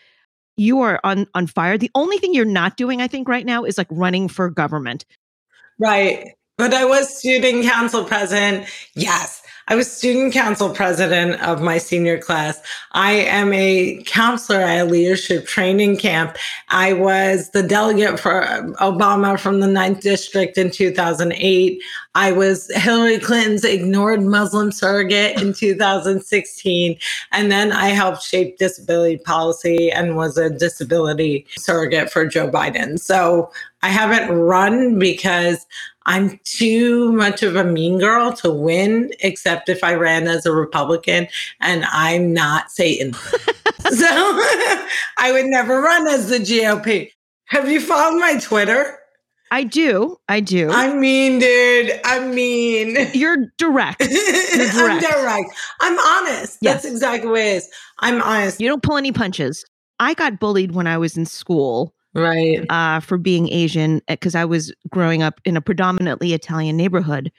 you 0.61 0.81
are 0.83 1.01
on 1.03 1.27
on 1.35 1.47
fire. 1.47 1.79
The 1.79 1.91
only 1.95 2.19
thing 2.19 2.35
you're 2.35 2.45
not 2.45 2.77
doing, 2.77 3.01
I 3.01 3.09
think, 3.09 3.29
right 3.29 3.47
now 3.47 3.65
is 3.65 3.79
like 3.79 3.87
running 3.91 4.29
for 4.29 4.51
government. 4.51 5.07
Right. 5.79 6.33
But 6.59 6.75
I 6.75 6.85
was 6.85 7.17
student 7.17 7.65
council 7.65 8.05
president. 8.05 8.67
Yes. 8.95 9.43
I 9.71 9.77
was 9.77 9.89
student 9.89 10.33
council 10.33 10.69
president 10.71 11.41
of 11.43 11.63
my 11.63 11.79
senior 11.79 12.19
class. 12.19 12.61
I 12.91 13.13
am 13.13 13.53
a 13.53 14.03
counselor 14.05 14.59
at 14.59 14.81
a 14.81 14.85
leadership 14.85 15.47
training 15.47 15.97
camp. 15.97 16.37
I 16.71 16.93
was 16.93 17.51
the 17.51 17.63
delegate 17.63 18.19
for 18.19 18.43
Obama 18.81 19.39
from 19.39 19.61
the 19.61 19.69
ninth 19.69 20.01
district 20.01 20.59
in 20.59 20.73
2008. 20.73 21.81
I 22.17 22.33
was 22.33 22.69
Hillary 22.75 23.21
Clinton's 23.21 23.65
ignored 23.65 24.23
Muslim 24.23 24.73
surrogate 24.73 25.41
in 25.41 25.53
2016. 25.53 26.99
And 27.31 27.53
then 27.53 27.71
I 27.71 27.91
helped 27.91 28.25
shape 28.25 28.59
disability 28.59 29.19
policy 29.19 29.93
and 29.93 30.17
was 30.17 30.37
a 30.37 30.51
disability 30.51 31.47
surrogate 31.57 32.11
for 32.11 32.27
Joe 32.27 32.51
Biden. 32.51 32.99
So 32.99 33.53
I 33.83 33.89
haven't 33.89 34.37
run 34.37 34.99
because 34.99 35.65
I'm 36.07 36.41
too 36.45 37.13
much 37.13 37.43
of 37.43 37.57
a 37.57 37.65
mean 37.65 37.99
girl 37.99 38.33
to 38.35 38.51
win, 38.51 39.13
except 39.21 39.69
if 39.69 39.85
I 39.85 39.95
ran 39.95 40.27
as 40.29 40.47
a 40.47 40.53
Republican, 40.53 41.29
and 41.61 41.85
I'm 41.87 42.33
not 42.33 42.71
Satan. 42.71 43.13
so 43.15 43.29
I 45.19 45.31
would 45.33 45.47
never 45.47 45.81
run 45.81 46.07
as 46.09 46.29
the 46.29 46.39
GOP. 46.39 47.11
Have 47.47 47.71
you 47.71 47.81
followed 47.81 48.19
my 48.19 48.39
Twitter? 48.39 48.99
I 49.51 49.65
do. 49.65 50.17
I 50.29 50.41
do. 50.41 50.71
I 50.71 50.95
mean, 50.95 51.41
dude, 51.41 52.01
I 52.05 52.25
mean, 52.25 52.97
you're 53.13 53.49
direct. 53.59 54.01
You're 54.55 54.71
direct. 54.71 54.79
I'm 54.79 55.01
direct. 55.01 55.51
I'm 55.81 55.99
honest. 55.99 56.59
Yes. 56.61 56.83
That's 56.83 56.85
exactly 56.85 57.29
what 57.29 57.41
it 57.41 57.57
is. 57.57 57.69
I'm 57.99 58.23
honest. 58.23 58.61
You 58.61 58.69
don't 58.69 58.83
pull 58.83 58.97
any 58.97 59.11
punches. 59.11 59.65
I 59.99 60.15
got 60.15 60.39
bullied 60.39 60.73
when 60.73 60.87
I 60.87 60.99
was 60.99 61.17
in 61.17 61.27
school 61.27 61.95
right. 62.15 62.65
uh, 62.71 63.01
for 63.01 63.19
being 63.19 63.53
asian 63.53 64.01
because 64.09 64.35
i 64.35 64.45
was 64.45 64.73
growing 64.91 65.23
up 65.23 65.41
in 65.45 65.57
a 65.57 65.61
predominantly 65.61 66.33
italian 66.33 66.77
neighborhood. 66.77 67.31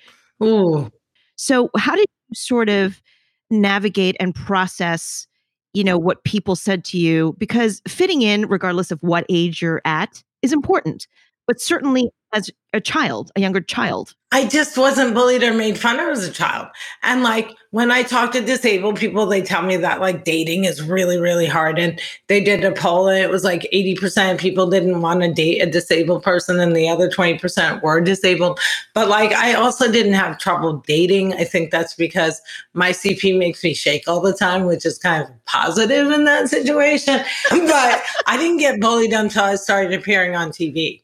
Ooh. 0.43 0.89
so 1.35 1.69
how 1.77 1.95
did 1.95 2.07
you 2.29 2.35
sort 2.35 2.69
of 2.69 3.01
navigate 3.49 4.15
and 4.19 4.33
process 4.33 5.27
you 5.73 5.83
know 5.83 5.97
what 5.97 6.23
people 6.25 6.55
said 6.55 6.83
to 6.83 6.97
you? 6.97 7.33
Because 7.37 7.81
fitting 7.87 8.21
in 8.21 8.45
regardless 8.47 8.91
of 8.91 9.01
what 9.01 9.25
age 9.29 9.61
you're 9.61 9.81
at 9.85 10.21
is 10.41 10.51
important 10.51 11.07
but 11.47 11.59
certainly 11.59 12.09
as 12.33 12.49
a 12.73 12.79
child, 12.79 13.31
a 13.35 13.41
younger 13.41 13.61
child. 13.61 14.15
I 14.33 14.47
just 14.47 14.77
wasn't 14.77 15.13
bullied 15.13 15.43
or 15.43 15.53
made 15.53 15.77
fun 15.77 15.99
of 15.99 16.07
as 16.07 16.25
a 16.25 16.31
child. 16.31 16.69
And 17.03 17.21
like 17.21 17.51
when 17.71 17.91
I 17.91 18.03
talk 18.03 18.31
to 18.31 18.41
disabled 18.41 18.97
people, 18.97 19.25
they 19.25 19.41
tell 19.41 19.61
me 19.61 19.75
that 19.75 19.99
like 19.99 20.23
dating 20.23 20.63
is 20.63 20.81
really, 20.81 21.17
really 21.17 21.47
hard. 21.47 21.77
And 21.77 21.99
they 22.27 22.41
did 22.41 22.63
a 22.63 22.71
poll 22.71 23.09
and 23.09 23.21
it 23.21 23.29
was 23.29 23.43
like 23.43 23.67
80% 23.73 24.33
of 24.33 24.39
people 24.39 24.69
didn't 24.69 25.01
want 25.01 25.21
to 25.21 25.33
date 25.33 25.59
a 25.59 25.69
disabled 25.69 26.23
person 26.23 26.61
and 26.61 26.73
the 26.73 26.87
other 26.87 27.09
20% 27.09 27.81
were 27.81 27.99
disabled. 27.99 28.57
But 28.93 29.09
like 29.09 29.33
I 29.33 29.53
also 29.53 29.91
didn't 29.91 30.13
have 30.13 30.37
trouble 30.37 30.77
dating. 30.87 31.33
I 31.33 31.43
think 31.43 31.71
that's 31.71 31.95
because 31.95 32.41
my 32.73 32.91
CP 32.91 33.37
makes 33.37 33.61
me 33.65 33.73
shake 33.73 34.07
all 34.07 34.21
the 34.21 34.33
time, 34.33 34.63
which 34.63 34.85
is 34.85 34.97
kind 34.97 35.23
of 35.23 35.45
positive 35.45 36.09
in 36.09 36.23
that 36.23 36.47
situation. 36.47 37.19
but 37.49 38.03
I 38.27 38.37
didn't 38.37 38.57
get 38.57 38.79
bullied 38.79 39.11
until 39.11 39.43
I 39.43 39.55
started 39.55 39.91
appearing 39.93 40.37
on 40.37 40.51
TV. 40.51 41.01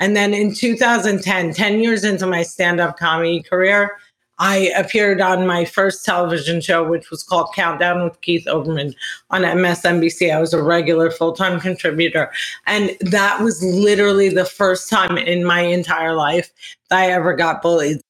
And 0.00 0.16
then 0.16 0.34
in 0.34 0.54
2010, 0.54 1.54
10 1.54 1.80
years 1.80 2.04
into 2.04 2.26
my 2.26 2.42
stand 2.42 2.80
up 2.80 2.98
comedy 2.98 3.42
career, 3.42 3.98
I 4.40 4.72
appeared 4.74 5.20
on 5.20 5.46
my 5.46 5.66
first 5.66 6.02
television 6.02 6.62
show, 6.62 6.82
which 6.82 7.10
was 7.10 7.22
called 7.22 7.54
Countdown 7.54 8.02
with 8.02 8.18
Keith 8.22 8.46
Olbermann 8.46 8.94
on 9.28 9.42
MSNBC. 9.42 10.34
I 10.34 10.40
was 10.40 10.54
a 10.54 10.62
regular 10.62 11.10
full 11.10 11.34
time 11.34 11.60
contributor. 11.60 12.32
And 12.66 12.96
that 13.00 13.42
was 13.42 13.62
literally 13.62 14.30
the 14.30 14.46
first 14.46 14.88
time 14.88 15.18
in 15.18 15.44
my 15.44 15.60
entire 15.60 16.14
life 16.14 16.50
that 16.88 17.00
I 17.00 17.10
ever 17.10 17.34
got 17.34 17.60
bullied. 17.60 18.00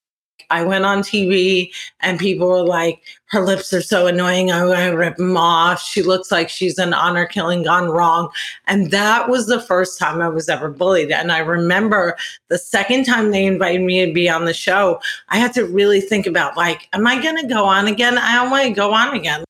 I 0.51 0.63
went 0.63 0.85
on 0.85 1.01
TV 1.01 1.71
and 2.01 2.19
people 2.19 2.47
were 2.47 2.65
like, 2.65 3.01
her 3.27 3.41
lips 3.41 3.71
are 3.71 3.81
so 3.81 4.07
annoying. 4.07 4.51
I 4.51 4.65
want 4.65 4.79
to 4.79 4.97
rip 4.97 5.15
them 5.15 5.37
off. 5.37 5.81
She 5.81 6.03
looks 6.03 6.31
like 6.31 6.49
she's 6.49 6.77
an 6.77 6.93
honor 6.93 7.25
killing 7.25 7.63
gone 7.63 7.89
wrong. 7.89 8.29
And 8.67 8.91
that 8.91 9.29
was 9.29 9.47
the 9.47 9.61
first 9.61 9.97
time 9.97 10.21
I 10.21 10.27
was 10.27 10.49
ever 10.49 10.69
bullied. 10.69 11.11
And 11.11 11.31
I 11.31 11.39
remember 11.39 12.17
the 12.49 12.57
second 12.57 13.05
time 13.05 13.31
they 13.31 13.45
invited 13.45 13.81
me 13.81 14.05
to 14.05 14.11
be 14.11 14.29
on 14.29 14.45
the 14.45 14.53
show, 14.53 14.99
I 15.29 15.37
had 15.37 15.53
to 15.53 15.65
really 15.65 16.01
think 16.01 16.27
about 16.27 16.57
like, 16.57 16.89
am 16.91 17.07
I 17.07 17.21
going 17.21 17.37
to 17.37 17.47
go 17.47 17.63
on 17.63 17.87
again? 17.87 18.17
I 18.17 18.35
don't 18.35 18.51
want 18.51 18.65
to 18.65 18.73
go 18.73 18.93
on 18.93 19.15
again 19.15 19.45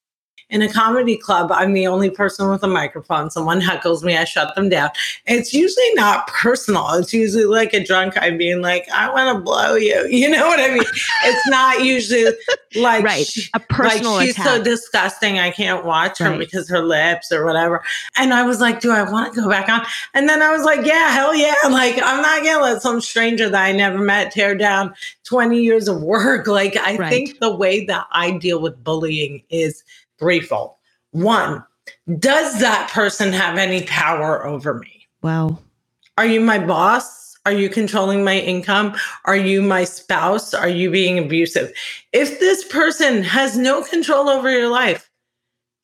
in 0.51 0.61
a 0.61 0.71
comedy 0.71 1.17
club, 1.17 1.51
I'm 1.51 1.73
the 1.73 1.87
only 1.87 2.09
person 2.11 2.49
with 2.49 2.61
a 2.63 2.67
microphone. 2.67 3.31
Someone 3.31 3.59
heckles 3.61 4.03
me, 4.03 4.15
I 4.15 4.25
shut 4.25 4.53
them 4.53 4.69
down. 4.69 4.91
It's 5.25 5.53
usually 5.53 5.93
not 5.95 6.27
personal. 6.27 6.87
It's 6.91 7.13
usually 7.13 7.45
like 7.45 7.73
a 7.73 7.83
drunk 7.83 8.13
guy 8.15 8.29
being 8.37 8.61
like, 8.61 8.87
I 8.91 9.09
want 9.11 9.35
to 9.37 9.43
blow 9.43 9.75
you. 9.75 10.07
You 10.21 10.29
know 10.29 10.45
what 10.47 10.59
I 10.59 10.69
mean? 10.71 10.83
it's 11.23 11.47
not 11.49 11.83
usually 11.83 12.25
like, 12.75 13.03
right. 13.03 13.25
she, 13.25 13.49
a 13.55 13.59
personal 13.59 14.11
like 14.13 14.27
she's 14.27 14.35
attack. 14.35 14.45
so 14.45 14.63
disgusting. 14.63 15.39
I 15.39 15.49
can't 15.51 15.83
watch 15.83 16.19
her 16.19 16.29
Right. 16.29 16.39
because 16.39 16.69
her 16.69 16.83
lips 16.83 17.31
or 17.31 17.43
whatever. 17.45 17.81
And 18.17 18.33
I 18.33 18.43
was 18.43 18.59
like, 18.61 18.81
do 18.81 18.91
I 18.91 19.01
want 19.09 19.33
to 19.33 19.41
go 19.41 19.49
back 19.49 19.67
on? 19.67 19.85
And 20.13 20.29
then 20.29 20.41
I 20.43 20.51
was 20.51 20.63
like, 20.63 20.85
yeah, 20.85 21.09
hell 21.11 21.33
yeah. 21.35 21.55
Like, 21.69 21.95
I'm 22.03 22.21
not 22.21 22.43
going 22.43 22.55
to 22.57 22.61
let 22.61 22.81
some 22.83 23.01
stranger 23.01 23.49
that 23.49 23.63
I 23.65 23.71
never 23.71 23.97
met 23.99 24.31
tear 24.31 24.53
down 24.55 24.93
20 25.23 25.59
years 25.61 25.87
of 25.87 26.03
work. 26.03 26.45
Like, 26.51 26.75
I 26.77 26.97
Right. 26.97 27.09
think 27.09 27.39
the 27.39 27.55
way 27.55 27.85
that 27.85 28.05
I 28.11 28.31
deal 28.37 28.59
with 28.61 28.83
bullying 28.83 29.41
is 29.49 29.83
threefold. 30.31 30.75
One, 31.11 31.63
does 32.19 32.59
that 32.61 32.89
person 32.91 33.33
have 33.33 33.57
any 33.57 33.83
power 33.83 34.45
over 34.45 34.75
me? 34.75 35.07
wow. 35.21 35.59
Are 36.17 36.25
you 36.25 36.39
my 36.41 36.59
boss? 36.59 37.35
Are 37.45 37.51
you 37.53 37.67
controlling 37.69 38.23
my 38.23 38.37
income? 38.37 38.95
Are 39.25 39.35
you 39.35 39.61
my 39.63 39.85
spouse? 39.85 40.53
Are 40.53 40.67
you 40.69 40.91
being 40.91 41.17
abusive? 41.17 41.71
If 42.13 42.39
this 42.39 42.63
person 42.65 43.23
has 43.23 43.57
no 43.57 43.81
control 43.83 44.29
over 44.29 44.51
your 44.51 44.69
life, 44.69 45.09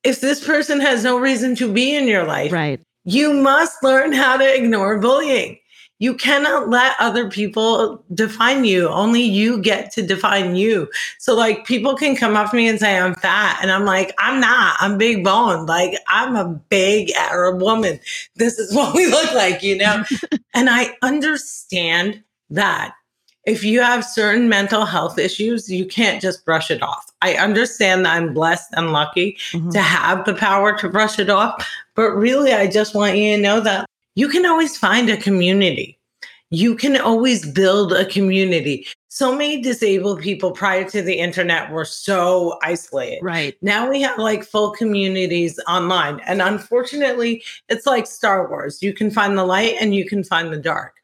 if 0.04 0.22
this 0.22 0.46
person 0.46 0.80
has 0.82 1.04
no 1.04 1.18
reason 1.18 1.56
to 1.56 1.72
be 1.74 1.96
in 1.96 2.08
your 2.08 2.26
life, 2.26 2.52
Right. 2.52 2.80
you 3.06 3.34
must 3.34 3.82
learn 3.82 4.12
how 4.12 4.38
to 4.38 4.56
ignore 4.56 5.00
bullying. 5.00 5.58
You 6.00 6.14
cannot 6.14 6.70
let 6.70 6.96
other 7.00 7.28
people 7.30 8.04
define 8.14 8.66
you. 8.66 8.88
Only 8.90 9.22
you 9.24 9.60
get 9.60 9.92
to 9.94 10.06
define 10.06 10.56
you. 10.56 10.90
So, 11.18 11.36
like, 11.36 11.66
people 11.66 11.96
can 11.96 12.16
come 12.16 12.36
up 12.36 12.52
to 12.52 12.56
me 12.56 12.68
and 12.68 12.80
say 12.80 13.00
I'm 13.00 13.16
fat, 13.16 13.60
and 13.62 13.72
I'm 13.72 13.84
like, 13.86 14.14
I'm 14.20 14.40
not. 14.40 14.78
I'm 14.80 14.98
big 14.98 15.24
boned. 15.24 15.68
Like, 15.68 15.98
I'm 16.08 16.36
a 16.36 16.46
big 16.46 17.12
Arab 17.18 17.62
woman. 17.62 18.00
This 18.36 18.60
is 18.60 18.74
what 18.76 18.96
we 18.96 19.08
look 19.08 19.34
like, 19.34 19.64
you 19.64 19.78
know? 19.78 20.04
and 20.54 20.70
I 20.70 20.96
understand 21.02 22.22
that 22.52 22.94
if 23.46 23.64
you 23.64 23.82
have 23.82 24.04
certain 24.06 24.50
mental 24.50 24.86
health 24.86 25.18
issues, 25.18 25.72
you 25.72 25.86
can't 25.86 26.22
just 26.22 26.46
brush 26.46 26.70
it 26.70 26.84
off. 26.84 27.10
I 27.22 27.36
understand 27.36 28.06
that 28.06 28.14
I'm 28.14 28.34
blessed 28.34 28.74
and 28.74 28.92
lucky 28.92 29.38
Mhm. 29.54 29.72
to 29.72 29.80
have 29.80 30.26
the 30.26 30.34
power 30.36 30.78
to 30.78 30.90
brush 30.90 31.18
it 31.18 31.30
off. 31.30 31.66
But 31.96 32.12
really, 32.12 32.54
I 32.54 32.68
just 32.68 32.94
want 32.94 33.16
you 33.18 33.36
to 33.36 33.42
know 33.42 33.62
that 33.62 33.86
you 34.18 34.28
can 34.28 34.48
always 34.48 34.76
find 34.76 35.12
a 35.12 35.16
community. 35.16 36.00
You 36.50 36.76
can 36.76 36.98
always 36.98 37.46
build 37.46 37.94
a 37.94 38.04
community. 38.04 38.88
So 39.10 39.32
many 39.32 39.62
disabled 39.62 40.22
people 40.22 40.52
prior 40.52 40.90
to 40.90 41.04
the 41.04 41.20
internet 41.20 41.70
were 41.72 41.86
so 41.86 42.58
isolated. 42.64 43.20
Right. 43.22 43.56
Now 43.62 43.88
we 43.88 44.02
have 44.02 44.18
like 44.18 44.44
full 44.44 44.72
communities 44.72 45.60
online. 45.68 46.20
And 46.26 46.42
unfortunately, 46.42 47.44
it's 47.70 47.86
like 47.86 48.08
Star 48.08 48.50
Wars. 48.50 48.82
You 48.82 48.92
can 48.92 49.12
find 49.12 49.38
the 49.38 49.46
light 49.46 49.76
and 49.80 49.94
you 49.94 50.04
can 50.04 50.24
find 50.24 50.52
the 50.52 50.58
dark. 50.58 50.96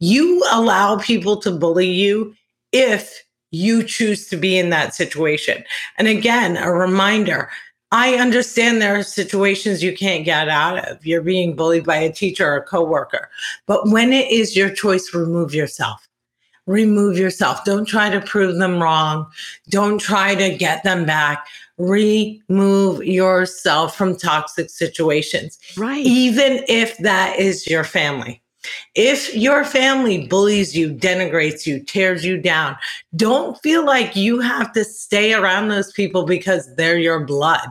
you 0.00 0.42
allow 0.50 0.98
people 0.98 1.36
to 1.36 1.50
bully 1.50 1.88
you 1.88 2.34
if 2.72 3.22
you 3.52 3.82
choose 3.82 4.28
to 4.28 4.36
be 4.36 4.58
in 4.58 4.70
that 4.70 4.94
situation. 4.94 5.62
And 5.98 6.08
again, 6.08 6.56
a 6.56 6.72
reminder 6.72 7.50
I 7.92 8.14
understand 8.14 8.80
there 8.80 8.96
are 8.96 9.02
situations 9.02 9.82
you 9.82 9.96
can't 9.96 10.24
get 10.24 10.48
out 10.48 10.78
of. 10.88 11.04
You're 11.04 11.22
being 11.22 11.56
bullied 11.56 11.84
by 11.84 11.96
a 11.96 12.12
teacher 12.12 12.48
or 12.48 12.56
a 12.56 12.62
coworker. 12.62 13.30
But 13.66 13.88
when 13.88 14.12
it 14.12 14.30
is 14.30 14.56
your 14.56 14.70
choice, 14.70 15.12
remove 15.12 15.54
yourself. 15.54 16.06
Remove 16.66 17.18
yourself. 17.18 17.64
Don't 17.64 17.86
try 17.86 18.08
to 18.10 18.20
prove 18.20 18.58
them 18.58 18.80
wrong. 18.80 19.26
Don't 19.70 19.98
try 19.98 20.36
to 20.36 20.56
get 20.56 20.84
them 20.84 21.04
back. 21.04 21.46
Remove 21.78 23.04
yourself 23.04 23.96
from 23.96 24.16
toxic 24.16 24.70
situations. 24.70 25.58
Right. 25.76 26.04
Even 26.06 26.62
if 26.68 26.96
that 26.98 27.40
is 27.40 27.66
your 27.66 27.82
family. 27.82 28.40
If 28.94 29.34
your 29.34 29.64
family 29.64 30.26
bullies 30.26 30.76
you, 30.76 30.94
denigrates 30.94 31.66
you, 31.66 31.80
tears 31.80 32.24
you 32.24 32.36
down, 32.36 32.76
don't 33.16 33.58
feel 33.62 33.84
like 33.84 34.14
you 34.14 34.38
have 34.40 34.72
to 34.74 34.84
stay 34.84 35.32
around 35.32 35.68
those 35.68 35.90
people 35.92 36.24
because 36.24 36.72
they're 36.76 36.98
your 36.98 37.24
blood 37.24 37.70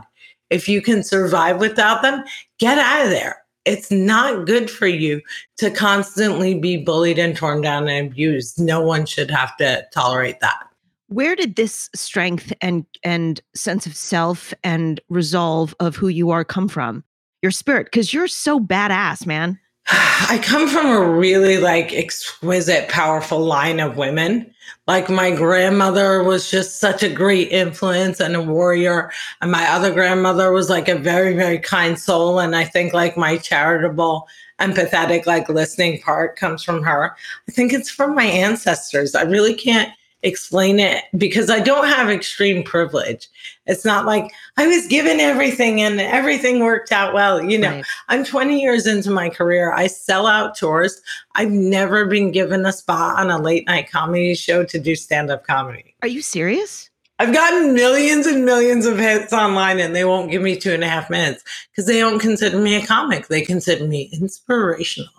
if 0.50 0.68
you 0.68 0.82
can 0.82 1.04
survive 1.04 1.60
without 1.60 2.02
them, 2.02 2.24
get 2.60 2.78
out 2.78 3.06
of 3.06 3.10
there. 3.12 3.38
It's 3.66 3.92
not 3.92 4.46
good 4.46 4.70
for 4.70 4.88
you 4.88 5.22
to 5.58 5.70
constantly 5.70 6.58
be 6.58 6.78
bullied 6.78 7.20
and 7.20 7.36
torn 7.36 7.62
down 7.62 7.88
and 7.88 8.08
abused. 8.08 8.60
No 8.60 8.82
one 8.82 9.06
should 9.06 9.30
have 9.30 9.56
to 9.58 9.86
tolerate 9.94 10.40
that. 10.40 10.66
Where 11.08 11.36
did 11.36 11.56
this 11.56 11.90
strength 11.94 12.54
and 12.62 12.86
and 13.04 13.42
sense 13.56 13.86
of 13.86 13.96
self 13.96 14.54
and 14.64 15.00
resolve 15.10 15.76
of 15.80 15.96
who 15.96 16.08
you 16.08 16.30
are 16.30 16.46
come 16.46 16.68
from? 16.68 17.04
Your 17.42 17.52
spirit, 17.52 17.86
because 17.86 18.14
you're 18.14 18.28
so 18.28 18.60
badass, 18.60 19.26
man. 19.26 19.60
I 20.30 20.40
come 20.44 20.68
from 20.68 20.86
a 20.88 21.10
really 21.10 21.58
like 21.58 21.94
exquisite, 21.94 22.90
powerful 22.90 23.40
line 23.40 23.80
of 23.80 23.98
women. 23.98 24.54
Like 24.88 25.10
my 25.10 25.32
grandmother 25.32 26.24
was 26.24 26.52
just 26.52 26.80
such 26.80 27.02
a 27.02 27.10
great 27.10 27.50
influence 27.52 28.20
and 28.20 28.36
a 28.36 28.42
warrior. 28.42 29.12
And 29.42 29.52
my 29.52 29.68
other 29.68 29.92
grandmother 29.92 30.52
was 30.52 30.70
like 30.70 30.88
a 30.88 30.98
very, 30.98 31.34
very 31.34 31.58
kind 31.58 31.98
soul. 31.98 32.40
And 32.40 32.56
I 32.56 32.66
think 32.66 32.94
like 32.94 33.18
my 33.18 33.38
charitable, 33.38 34.28
empathetic, 34.60 35.26
like 35.26 35.50
listening 35.50 36.02
part 36.02 36.36
comes 36.36 36.64
from 36.64 36.84
her. 36.84 37.16
I 37.48 37.52
think 37.52 37.74
it's 37.74 37.90
from 37.90 38.14
my 38.14 38.26
ancestors. 38.26 39.16
I 39.16 39.24
really 39.24 39.56
can't 39.56 39.92
explain 40.24 40.80
it 40.80 41.04
because 41.18 41.50
I 41.50 41.60
don't 41.60 41.88
have 41.88 42.10
extreme 42.10 42.64
privilege. 42.64 43.28
It's 43.66 43.86
not 43.86 44.06
like 44.06 44.32
I 44.58 44.68
was 44.68 44.88
given 44.88 45.20
everything 45.20 45.82
and 45.82 46.00
everything 46.00 46.60
worked 46.60 46.92
out 46.92 47.14
well. 47.14 47.44
You 47.44 47.58
know, 47.58 47.70
right. 47.70 47.86
I'm 48.10 48.24
20 48.24 48.62
years 48.62 48.86
into 48.86 49.12
my 49.12 49.30
career. 49.30 49.72
I 49.72 49.88
sell 49.88 50.28
out 50.28 50.58
tours. 50.58 51.02
I've 51.36 51.52
never 51.52 52.06
been 52.06 52.32
given 52.32 52.66
a 52.66 52.74
spot 52.74 53.20
on 53.20 53.30
a 53.30 53.42
late 53.42 53.66
night 53.68 53.90
comedy 53.90 54.36
show 54.36 54.64
to 54.66 54.80
do 54.80 54.96
stand 54.96 55.30
up 55.32 55.46
comedy. 55.46 55.96
Are 56.02 56.08
you 56.08 56.22
serious? 56.22 56.90
I've 57.22 57.34
gotten 57.34 57.74
millions 57.74 58.26
and 58.28 58.46
millions 58.46 58.86
of 58.86 58.98
hits 58.98 59.34
online 59.34 59.80
and 59.80 59.94
they 59.94 60.06
won't 60.06 60.32
give 60.32 60.42
me 60.42 60.56
two 60.56 60.72
and 60.72 60.84
a 60.84 60.88
half 60.88 61.10
minutes 61.10 61.44
because 61.70 61.86
they 61.86 62.00
don't 62.00 62.20
consider 62.20 62.58
me 62.58 62.76
a 62.76 62.86
comic. 62.86 63.28
They 63.28 63.42
consider 63.42 63.86
me 63.86 64.10
inspirational. 64.14 65.12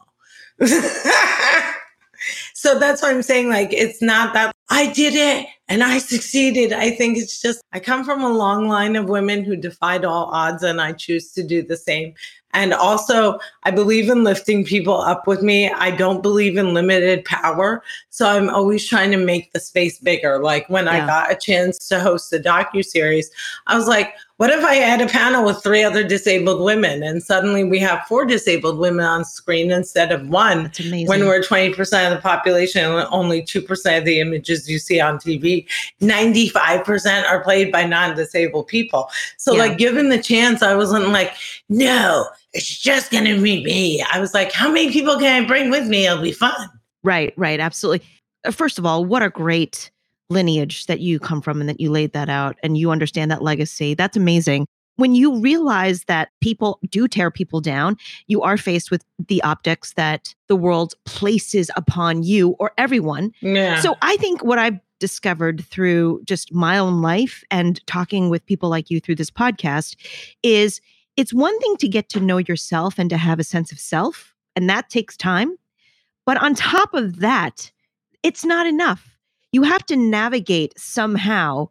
so 2.55 2.79
that's 2.79 3.03
what 3.03 3.15
I'm 3.15 3.23
saying. 3.23 3.51
Like, 3.51 3.73
it's 3.73 4.01
not 4.01 4.33
that 4.33 4.55
I 4.71 4.93
did 4.93 5.15
it 5.15 5.49
and 5.69 5.83
I 5.83 5.99
succeeded. 6.15 6.73
I 6.73 6.91
think 6.91 7.19
it's 7.19 7.41
just, 7.41 7.61
I 7.73 7.81
come 7.81 8.05
from 8.05 8.23
a 8.23 8.33
long 8.33 8.69
line 8.69 8.97
of 8.97 9.09
women 9.09 9.45
who 9.45 9.57
defied 9.57 10.05
all 10.05 10.27
odds 10.27 10.63
and 10.63 10.81
I 10.81 10.93
choose 10.93 11.33
to 11.33 11.43
do 11.43 11.63
the 11.63 11.77
same. 11.77 12.15
And 12.53 12.73
also, 12.73 13.39
I 13.63 13.71
believe 13.71 14.09
in 14.09 14.25
lifting 14.25 14.65
people 14.65 15.01
up 15.01 15.29
with 15.29 15.41
me. 15.41 15.71
I 15.71 15.93
don't 15.93 16.21
believe 16.21 16.57
in 16.57 16.75
limited 16.75 17.25
power. 17.25 17.83
So 18.09 18.29
I'm 18.29 18.51
always 18.51 18.89
trying 18.89 19.13
to 19.13 19.17
make 19.17 19.53
the 19.53 19.61
space 19.61 19.99
bigger. 19.99 20.43
Like 20.43 20.69
when 20.69 20.87
yeah. 20.87 21.05
I 21.05 21.07
got 21.07 21.31
a 21.31 21.37
chance 21.37 21.87
to 21.89 22.01
host 22.01 22.33
a 22.33 22.41
docu 22.41 22.85
series, 22.85 23.31
I 23.69 23.77
was 23.77 23.87
like, 23.87 24.15
what 24.41 24.49
if 24.49 24.65
I 24.65 24.77
had 24.77 25.03
a 25.03 25.07
panel 25.07 25.45
with 25.45 25.63
three 25.63 25.85
other 25.85 26.03
disabled 26.03 26.63
women 26.63 27.03
and 27.03 27.23
suddenly 27.23 27.63
we 27.63 27.79
have 27.81 28.07
four 28.07 28.25
disabled 28.25 28.79
women 28.79 29.05
on 29.05 29.23
screen 29.23 29.71
instead 29.71 30.11
of 30.11 30.27
one? 30.31 30.73
When 31.05 31.27
we're 31.27 31.43
20% 31.43 31.79
of 31.79 32.15
the 32.17 32.21
population 32.23 32.83
and 32.83 33.07
only 33.11 33.43
2% 33.43 33.99
of 33.99 34.07
the 34.07 34.19
images 34.19 34.67
you 34.67 34.79
see 34.79 34.99
on 34.99 35.19
TV, 35.19 35.67
95% 36.01 37.29
are 37.29 37.45
played 37.45 37.71
by 37.71 37.85
non 37.85 38.17
disabled 38.17 38.69
people. 38.69 39.11
So, 39.37 39.53
yeah. 39.53 39.59
like, 39.59 39.77
given 39.77 40.09
the 40.09 40.23
chance, 40.23 40.63
I 40.63 40.75
wasn't 40.75 41.09
like, 41.09 41.35
no, 41.69 42.27
it's 42.55 42.79
just 42.79 43.11
going 43.11 43.27
to 43.27 43.43
be 43.43 43.63
me. 43.63 44.03
I 44.11 44.21
was 44.21 44.33
like, 44.33 44.53
how 44.53 44.73
many 44.73 44.91
people 44.91 45.19
can 45.19 45.45
I 45.45 45.47
bring 45.47 45.69
with 45.69 45.87
me? 45.87 46.07
It'll 46.07 46.23
be 46.23 46.33
fun. 46.33 46.67
Right, 47.05 47.35
right. 47.37 47.61
Absolutely. 47.61 48.09
Uh, 48.47 48.53
first 48.53 48.79
of 48.79 48.87
all, 48.87 49.05
what 49.05 49.23
a 49.23 49.29
great 49.29 49.91
lineage 50.31 50.87
that 50.87 51.01
you 51.01 51.19
come 51.19 51.43
from 51.43 51.61
and 51.61 51.69
that 51.69 51.81
you 51.81 51.91
laid 51.91 52.13
that 52.13 52.29
out 52.29 52.57
and 52.63 52.79
you 52.79 52.91
understand 52.91 53.31
that 53.31 53.43
legacy. 53.43 53.95
That's 53.95 54.17
amazing. 54.17 54.67
When 54.97 55.15
you 55.15 55.39
realize 55.39 56.05
that 56.05 56.29
people 56.41 56.79
do 56.91 57.09
tear 57.09 57.31
people 57.31 57.61
down, 57.61 57.97
you 58.27 58.43
are 58.43 58.57
faced 58.57 58.91
with 58.91 59.05
the 59.29 59.43
optics 59.43 59.95
that 59.95 60.35
the 60.49 60.57
world 60.57 60.95
places 61.05 61.71
upon 61.75 62.23
you 62.23 62.51
or 62.59 62.73
everyone. 62.77 63.33
Yeah. 63.41 63.81
So 63.81 63.97
I 64.03 64.17
think 64.19 64.45
what 64.45 64.59
I've 64.59 64.79
discovered 64.99 65.65
through 65.65 66.21
just 66.25 66.53
my 66.53 66.79
own 66.79 67.01
life 67.01 67.43
and 67.51 67.85
talking 67.87 68.29
with 68.29 68.45
people 68.45 68.69
like 68.69 68.91
you 68.91 69.01
through 69.01 69.15
this 69.15 69.31
podcast 69.31 69.97
is 70.43 70.81
it's 71.17 71.33
one 71.33 71.59
thing 71.61 71.77
to 71.79 71.89
get 71.89 72.09
to 72.11 72.21
know 72.21 72.39
yourself 72.39 72.99
and 72.99 73.11
to 73.11 73.17
have 73.17 73.41
a 73.41 73.45
sense 73.45 73.73
of 73.73 73.81
self, 73.81 74.35
and 74.55 74.69
that 74.69 74.91
takes 74.91 75.17
time. 75.17 75.57
But 76.27 76.41
on 76.43 76.55
top 76.55 76.95
of 76.95 77.21
that, 77.21 77.73
it's 78.23 78.45
not 78.45 78.67
enough 78.67 79.17
you 79.53 79.63
have 79.63 79.85
to 79.87 79.97
navigate 79.97 80.79
somehow 80.79 81.69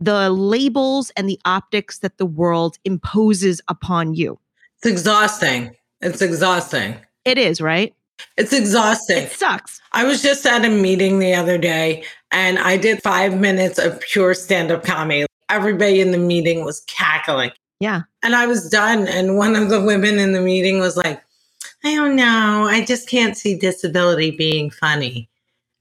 the 0.00 0.30
labels 0.30 1.10
and 1.16 1.28
the 1.28 1.40
optics 1.44 1.98
that 2.00 2.18
the 2.18 2.26
world 2.26 2.78
imposes 2.84 3.60
upon 3.68 4.14
you. 4.14 4.38
It's 4.78 4.86
exhausting. 4.86 5.74
It's 6.00 6.20
exhausting. 6.20 6.96
It 7.24 7.38
is, 7.38 7.60
right? 7.60 7.94
It's 8.36 8.52
exhausting. 8.52 9.24
It 9.24 9.32
sucks. 9.32 9.80
I 9.92 10.04
was 10.04 10.22
just 10.22 10.44
at 10.46 10.64
a 10.64 10.68
meeting 10.68 11.18
the 11.18 11.34
other 11.34 11.58
day 11.58 12.04
and 12.30 12.58
I 12.58 12.76
did 12.76 13.02
five 13.02 13.38
minutes 13.38 13.78
of 13.78 14.00
pure 14.00 14.34
stand 14.34 14.70
up 14.70 14.84
comedy. 14.84 15.26
Everybody 15.48 16.00
in 16.00 16.10
the 16.10 16.18
meeting 16.18 16.64
was 16.64 16.80
cackling. 16.86 17.52
Yeah. 17.80 18.02
And 18.22 18.34
I 18.34 18.46
was 18.46 18.68
done. 18.68 19.06
And 19.08 19.36
one 19.36 19.56
of 19.56 19.68
the 19.68 19.80
women 19.80 20.18
in 20.18 20.32
the 20.32 20.40
meeting 20.40 20.80
was 20.80 20.96
like, 20.96 21.22
I 21.84 21.94
don't 21.94 22.16
know. 22.16 22.66
I 22.68 22.84
just 22.84 23.08
can't 23.08 23.36
see 23.36 23.58
disability 23.58 24.30
being 24.30 24.70
funny. 24.70 25.28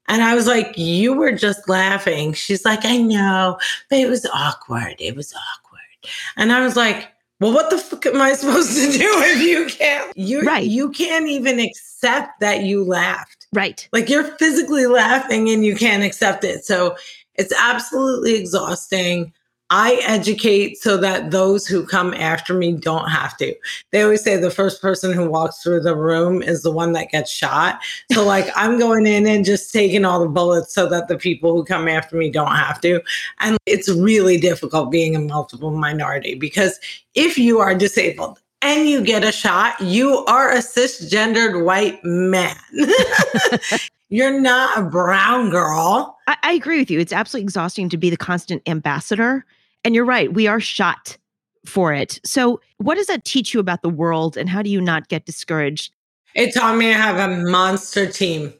And 0.08 0.22
I 0.22 0.36
was 0.36 0.48
like, 0.48 0.78
You 0.78 1.14
were 1.14 1.32
just 1.32 1.68
laughing. 1.70 2.34
She's 2.34 2.66
like, 2.66 2.86
I 2.86 2.98
know, 2.98 3.58
but 3.90 4.00
it 4.00 4.10
was 4.10 4.26
awkward. 4.34 4.96
It 5.00 5.16
was 5.16 5.34
awkward. 5.34 6.12
And 6.38 6.52
I 6.52 6.62
was 6.62 6.76
like, 6.76 7.10
well, 7.40 7.54
what 7.54 7.70
the 7.70 7.78
fuck 7.78 8.06
am 8.06 8.22
I 8.22 8.34
supposed 8.34 8.74
to 8.74 8.98
do 8.98 9.04
if 9.18 9.42
you 9.42 9.66
can't? 9.66 10.16
You 10.16 10.44
right. 10.44 10.66
you 10.66 10.92
can't 10.92 11.28
even 11.28 11.60
accept 11.60 12.40
that 12.40 12.64
you 12.64 12.86
laughed. 12.86 13.48
Right. 13.52 13.88
Like 13.92 14.08
you're 14.10 14.24
physically 14.38 14.86
laughing 14.88 15.50
and 15.50 15.66
you 15.66 15.76
can't 15.76 16.04
accept 16.04 16.44
it. 16.44 16.64
So 16.64 16.96
it's 17.36 17.54
absolutely 17.60 18.36
exhausting. 18.36 19.34
I 19.76 20.00
educate 20.06 20.78
so 20.78 20.98
that 20.98 21.32
those 21.32 21.66
who 21.66 21.84
come 21.84 22.14
after 22.14 22.54
me 22.54 22.74
don't 22.74 23.10
have 23.10 23.36
to. 23.38 23.56
They 23.90 24.04
always 24.04 24.22
say 24.22 24.38
the 24.38 24.52
first 24.52 24.84
person 24.84 25.12
who 25.12 25.28
walks 25.28 25.64
through 25.64 25.80
the 25.80 25.96
room 25.96 26.44
is 26.44 26.62
the 26.62 26.70
one 26.70 26.92
that 26.92 27.10
gets 27.10 27.32
shot. 27.32 27.80
So, 28.12 28.24
like, 28.34 28.48
I'm 28.56 28.78
going 28.78 29.08
in 29.08 29.26
and 29.26 29.44
just 29.44 29.74
taking 29.74 30.06
all 30.06 30.20
the 30.20 30.30
bullets 30.30 30.76
so 30.76 30.88
that 30.90 31.08
the 31.08 31.18
people 31.18 31.56
who 31.56 31.66
come 31.66 31.88
after 31.88 32.16
me 32.16 32.30
don't 32.30 32.56
have 32.56 32.80
to. 32.82 33.02
And 33.40 33.58
it's 33.66 33.90
really 33.90 34.38
difficult 34.38 34.92
being 34.92 35.16
a 35.16 35.20
multiple 35.20 35.72
minority 35.72 36.36
because 36.36 36.80
if 37.16 37.40
you 37.40 37.60
are 37.60 37.74
disabled, 37.74 38.40
and 38.62 38.88
you 38.88 39.04
get 39.04 39.26
a 39.26 39.32
shot, 39.32 39.82
you 39.82 40.24
are 40.26 40.50
a 40.50 40.60
cisgendered 40.60 41.66
white 41.66 42.00
man. 42.06 42.56
You're 44.10 44.40
not 44.40 44.78
a 44.78 44.84
brown 44.84 45.50
girl. 45.50 46.18
I, 46.28 46.38
I, 46.44 46.54
agree 46.54 46.80
with 46.80 46.90
you. 46.90 46.98
It's 46.98 47.12
absolutely 47.12 47.44
exhausting 47.44 47.90
to 47.90 47.98
be 47.98 48.10
the 48.10 48.16
constant 48.16 48.62
ambassador 48.66 49.46
and 49.84 49.96
you're 49.96 50.06
right, 50.06 50.34
we 50.34 50.48
are 50.48 50.60
shot 50.60 51.18
for 51.66 51.94
it. 51.94 52.20
So, 52.26 52.60
what 52.78 52.96
does 52.96 53.08
that 53.08 53.26
teach 53.26 53.54
you 53.54 53.60
about 53.60 53.82
the 53.82 53.90
world 53.90 54.38
and 54.38 54.50
how 54.50 54.62
do 54.62 54.70
you 54.70 54.82
not 54.82 55.08
get 55.08 55.26
discouraged? 55.26 55.94
It 56.36 56.54
taught 56.54 56.78
me 56.78 56.88
to 56.88 56.94
have 56.94 57.18
a 57.18 57.44
monster 57.44 58.12
team. 58.12 58.54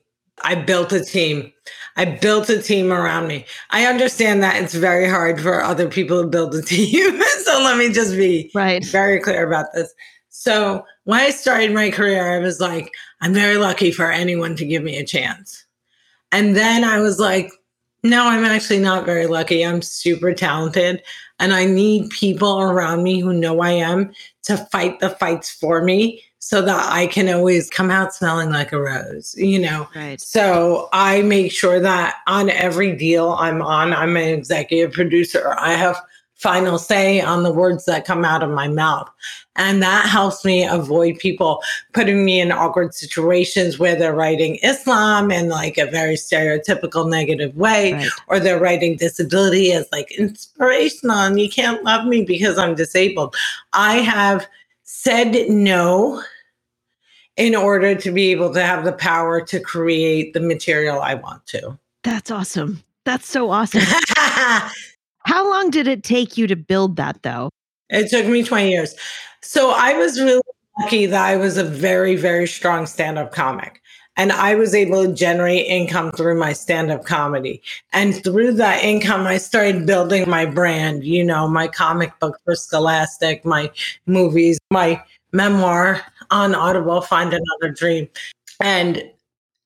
I 0.44 0.56
built 0.56 0.92
a 0.92 1.04
team. 1.04 1.52
I 1.96 2.06
built 2.06 2.50
a 2.50 2.62
team 2.62 2.92
around 2.92 3.28
me. 3.28 3.46
I 3.70 3.86
understand 3.86 4.42
that 4.44 4.62
it's 4.62 4.74
very 4.74 5.08
hard 5.08 5.40
for 5.40 5.62
other 5.62 5.88
people 5.88 6.22
to 6.22 6.28
build 6.28 6.56
a 6.56 6.62
team. 6.64 7.22
so 7.44 7.62
let 7.64 7.78
me 7.78 7.92
just 7.92 8.16
be 8.16 8.52
right. 8.54 8.84
very 8.86 9.20
clear 9.20 9.48
about 9.48 9.68
this. 9.74 9.94
So 10.30 10.86
when 11.04 11.20
I 11.20 11.30
started 11.30 11.72
my 11.72 11.92
career, 11.92 12.36
I 12.36 12.40
was 12.40 12.60
like, 12.60 12.92
I'm 13.22 13.34
very 13.34 13.58
lucky 13.58 13.92
for 13.92 14.12
anyone 14.12 14.56
to 14.56 14.66
give 14.66 14.84
me 14.84 14.98
a 14.98 15.06
chance. 15.06 15.66
And 16.32 16.56
then 16.56 16.84
I 16.84 17.00
was 17.00 17.20
like, 17.20 17.52
no, 18.04 18.28
I'm 18.28 18.44
actually 18.44 18.80
not 18.80 19.06
very 19.06 19.28
lucky. 19.28 19.66
I'm 19.66 19.82
super 19.82 20.34
talented 20.34 21.02
and 21.40 21.54
I 21.54 21.66
need 21.66 22.10
people 22.10 22.62
around 22.62 23.04
me 23.04 23.20
who 23.20 23.34
know 23.34 23.62
I 23.62 23.72
am 23.72 24.14
to 24.44 24.58
fight 24.58 25.00
the 25.00 25.10
fights 25.10 25.50
for 25.50 25.84
me 25.84 26.24
so 26.40 26.62
that 26.62 26.92
I 26.92 27.08
can 27.08 27.30
always 27.30 27.70
come 27.70 27.90
out 27.90 28.14
smelling 28.14 28.50
like 28.50 28.74
a 28.74 28.82
rose, 28.82 29.34
you 29.38 29.58
know? 29.58 29.88
Right. 29.96 30.20
So 30.20 30.90
I 30.92 31.22
make 31.22 31.54
sure 31.54 31.80
that 31.80 32.18
on 32.28 32.50
every 32.50 32.94
deal 32.94 33.32
I'm 33.32 33.62
on, 33.62 33.94
I'm 33.94 34.18
an 34.18 34.28
executive 34.28 34.92
producer. 34.92 35.56
I 35.58 35.74
have 35.74 36.02
final 36.36 36.78
say 36.78 37.22
on 37.22 37.44
the 37.44 37.54
words 37.54 37.86
that 37.86 38.06
come 38.06 38.26
out 38.26 38.44
of 38.44 38.50
my 38.50 38.68
mouth. 38.68 39.10
And 39.56 39.82
that 39.84 40.08
helps 40.08 40.44
me 40.44 40.66
avoid 40.66 41.18
people 41.20 41.62
putting 41.94 42.26
me 42.26 42.42
in 42.42 42.52
awkward 42.52 42.94
situations 42.94 43.80
where 43.80 43.96
they're 43.96 44.16
writing 44.16 44.58
Islam 44.64 45.32
in 45.32 45.48
like 45.50 45.78
a 45.78 45.86
very 45.86 46.16
stereotypical 46.16 47.10
negative 47.10 47.56
way, 47.56 47.94
Right. 47.94 48.10
or 48.28 48.40
they're 48.40 48.60
writing 48.60 48.98
disability 48.98 49.72
as 49.72 49.88
like 49.92 50.12
inspirational 50.18 51.18
and 51.18 51.40
you 51.40 51.50
can't 51.50 51.84
love 51.84 52.06
me 52.08 52.24
because 52.24 52.58
I'm 52.58 52.76
disabled. 52.76 53.36
I 53.72 53.98
have 54.00 54.48
said 54.84 55.50
no 55.50 56.22
in 57.38 57.56
order 57.56 57.96
to 57.96 58.12
be 58.12 58.32
able 58.32 58.54
to 58.54 58.64
have 58.64 58.84
the 58.86 58.94
power 58.94 59.40
to 59.46 59.60
create 59.60 60.34
the 60.34 60.40
material 60.40 61.02
I 61.02 61.14
want 61.16 61.46
to. 61.48 61.78
That's 62.04 62.30
awesome. 62.32 62.84
That's 63.06 63.28
so 63.28 63.50
awesome. 63.50 63.82
How 65.26 65.50
long 65.50 65.70
did 65.70 65.88
it 65.88 66.04
take 66.04 66.38
you 66.38 66.48
to 66.48 66.56
build 66.56 66.96
that 66.98 67.22
though? 67.24 67.50
It 67.90 68.10
took 68.10 68.26
me 68.26 68.44
20 68.44 68.70
years. 68.70 68.96
So 69.42 69.72
I 69.72 69.94
was 69.94 70.20
really 70.20 70.42
lucky 70.80 71.06
that 71.06 71.26
I 71.26 71.36
was 71.36 71.58
a 71.58 71.64
very, 71.64 72.16
very 72.16 72.48
strong 72.48 72.86
stand 72.86 73.18
up 73.18 73.32
comic. 73.32 73.82
And 74.16 74.32
I 74.32 74.54
was 74.54 74.76
able 74.76 75.06
to 75.06 75.14
generate 75.14 75.66
income 75.66 76.12
through 76.12 76.38
my 76.38 76.54
stand 76.54 76.92
up 76.92 77.04
comedy. 77.04 77.62
And 77.94 78.24
through 78.24 78.54
that 78.54 78.84
income, 78.84 79.26
I 79.26 79.38
started 79.38 79.88
building 79.88 80.30
my 80.30 80.46
brand, 80.46 81.04
you 81.04 81.24
know, 81.24 81.48
my 81.48 81.68
comic 81.68 82.18
book 82.20 82.40
for 82.46 82.56
Scholastic, 82.56 83.44
my 83.44 83.72
movies, 84.06 84.60
my 84.70 85.02
memoir 85.32 86.04
on 86.30 86.54
Audible, 86.54 87.02
Find 87.02 87.34
Another 87.34 87.74
Dream. 87.74 88.08
And 88.60 89.04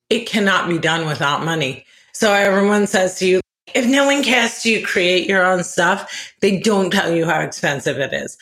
it 0.09 0.27
cannot 0.27 0.69
be 0.69 0.77
done 0.77 1.07
without 1.07 1.43
money. 1.43 1.85
So 2.13 2.31
everyone 2.33 2.87
says 2.87 3.19
to 3.19 3.27
you, 3.27 3.41
if 3.73 3.85
no 3.85 4.05
one 4.05 4.23
casts 4.23 4.65
you 4.65 4.85
create 4.85 5.27
your 5.27 5.45
own 5.45 5.63
stuff, 5.63 6.33
they 6.41 6.59
don't 6.59 6.91
tell 6.91 7.13
you 7.13 7.25
how 7.25 7.39
expensive 7.39 7.97
it 7.99 8.13
is. 8.13 8.37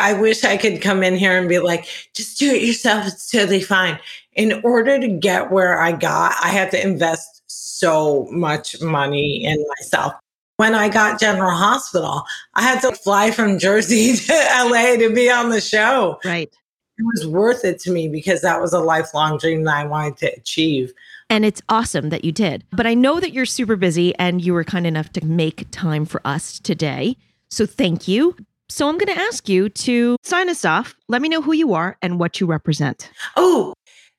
I 0.00 0.12
wish 0.12 0.44
I 0.44 0.56
could 0.56 0.80
come 0.80 1.02
in 1.02 1.16
here 1.16 1.38
and 1.38 1.48
be 1.48 1.58
like, 1.58 1.86
just 2.14 2.38
do 2.38 2.50
it 2.50 2.62
yourself. 2.62 3.06
It's 3.06 3.30
totally 3.30 3.62
fine. 3.62 3.98
In 4.34 4.60
order 4.62 4.98
to 4.98 5.08
get 5.08 5.50
where 5.50 5.80
I 5.80 5.92
got, 5.92 6.34
I 6.42 6.48
had 6.48 6.70
to 6.72 6.82
invest 6.82 7.42
so 7.46 8.28
much 8.30 8.80
money 8.80 9.44
in 9.44 9.64
myself. 9.78 10.12
When 10.56 10.74
I 10.74 10.88
got 10.88 11.20
General 11.20 11.56
Hospital, 11.56 12.24
I 12.54 12.62
had 12.62 12.80
to 12.82 12.92
fly 12.92 13.30
from 13.30 13.58
Jersey 13.58 14.16
to 14.16 14.32
LA 14.32 14.96
to 14.96 15.12
be 15.12 15.30
on 15.30 15.50
the 15.50 15.60
show. 15.60 16.18
Right. 16.24 16.52
It 16.98 17.04
was 17.04 17.26
worth 17.26 17.64
it 17.64 17.78
to 17.80 17.92
me 17.92 18.08
because 18.08 18.40
that 18.40 18.60
was 18.60 18.72
a 18.72 18.80
lifelong 18.80 19.38
dream 19.38 19.62
that 19.64 19.76
I 19.76 19.86
wanted 19.86 20.16
to 20.18 20.26
achieve. 20.34 20.92
And 21.30 21.44
it's 21.44 21.62
awesome 21.68 22.08
that 22.08 22.24
you 22.24 22.32
did. 22.32 22.64
But 22.72 22.86
I 22.86 22.94
know 22.94 23.20
that 23.20 23.32
you're 23.32 23.46
super 23.46 23.76
busy 23.76 24.14
and 24.16 24.42
you 24.44 24.52
were 24.52 24.64
kind 24.64 24.86
enough 24.86 25.12
to 25.12 25.24
make 25.24 25.66
time 25.70 26.04
for 26.04 26.20
us 26.24 26.58
today. 26.58 27.16
So 27.50 27.66
thank 27.66 28.08
you. 28.08 28.36
So 28.68 28.88
I'm 28.88 28.98
going 28.98 29.14
to 29.14 29.22
ask 29.22 29.48
you 29.48 29.68
to 29.68 30.16
sign 30.24 30.50
us 30.50 30.64
off. 30.64 30.94
Let 31.08 31.22
me 31.22 31.28
know 31.28 31.40
who 31.40 31.52
you 31.52 31.72
are 31.72 31.96
and 32.02 32.18
what 32.18 32.40
you 32.40 32.46
represent. 32.46 33.10
Oh, 33.36 33.74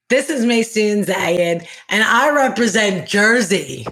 this 0.10 0.30
is 0.32 0.44
Maysoon 0.44 1.06
Zayid, 1.06 1.68
and 1.90 2.04
I 2.04 2.32
represent 2.32 3.08
Jersey. 3.08 3.86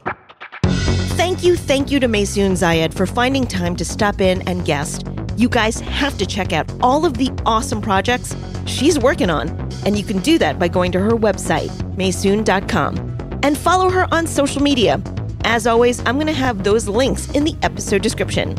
Thank 1.38 1.46
you, 1.46 1.56
thank 1.56 1.92
you 1.92 2.00
to 2.00 2.08
Maysoon 2.08 2.54
Zayid 2.54 2.96
for 2.96 3.06
finding 3.06 3.46
time 3.46 3.76
to 3.76 3.86
stop 3.86 4.22
in 4.22 4.42
and 4.48 4.66
guest. 4.66 5.06
You 5.36 5.48
guys 5.48 5.80
have 5.82 6.18
to 6.18 6.26
check 6.26 6.52
out 6.52 6.68
all 6.82 7.06
of 7.06 7.16
the 7.16 7.30
awesome 7.46 7.80
projects 7.80 8.36
she's 8.66 8.98
working 8.98 9.30
on, 9.30 9.50
and 9.86 9.96
you 9.96 10.04
can 10.04 10.18
do 10.18 10.40
that 10.40 10.58
by 10.58 10.68
going 10.68 10.92
to 10.94 11.00
her 11.00 11.12
website, 11.12 11.70
maysoon.com, 11.96 13.40
and 13.44 13.56
follow 13.56 13.92
her 13.92 14.12
on 14.12 14.26
social 14.26 14.64
media. 14.64 15.00
As 15.44 15.68
always, 15.68 16.00
I'm 16.08 16.16
going 16.16 16.26
to 16.26 16.34
have 16.34 16.64
those 16.64 16.88
links 16.88 17.30
in 17.30 17.44
the 17.44 17.56
episode 17.62 18.02
description. 18.02 18.56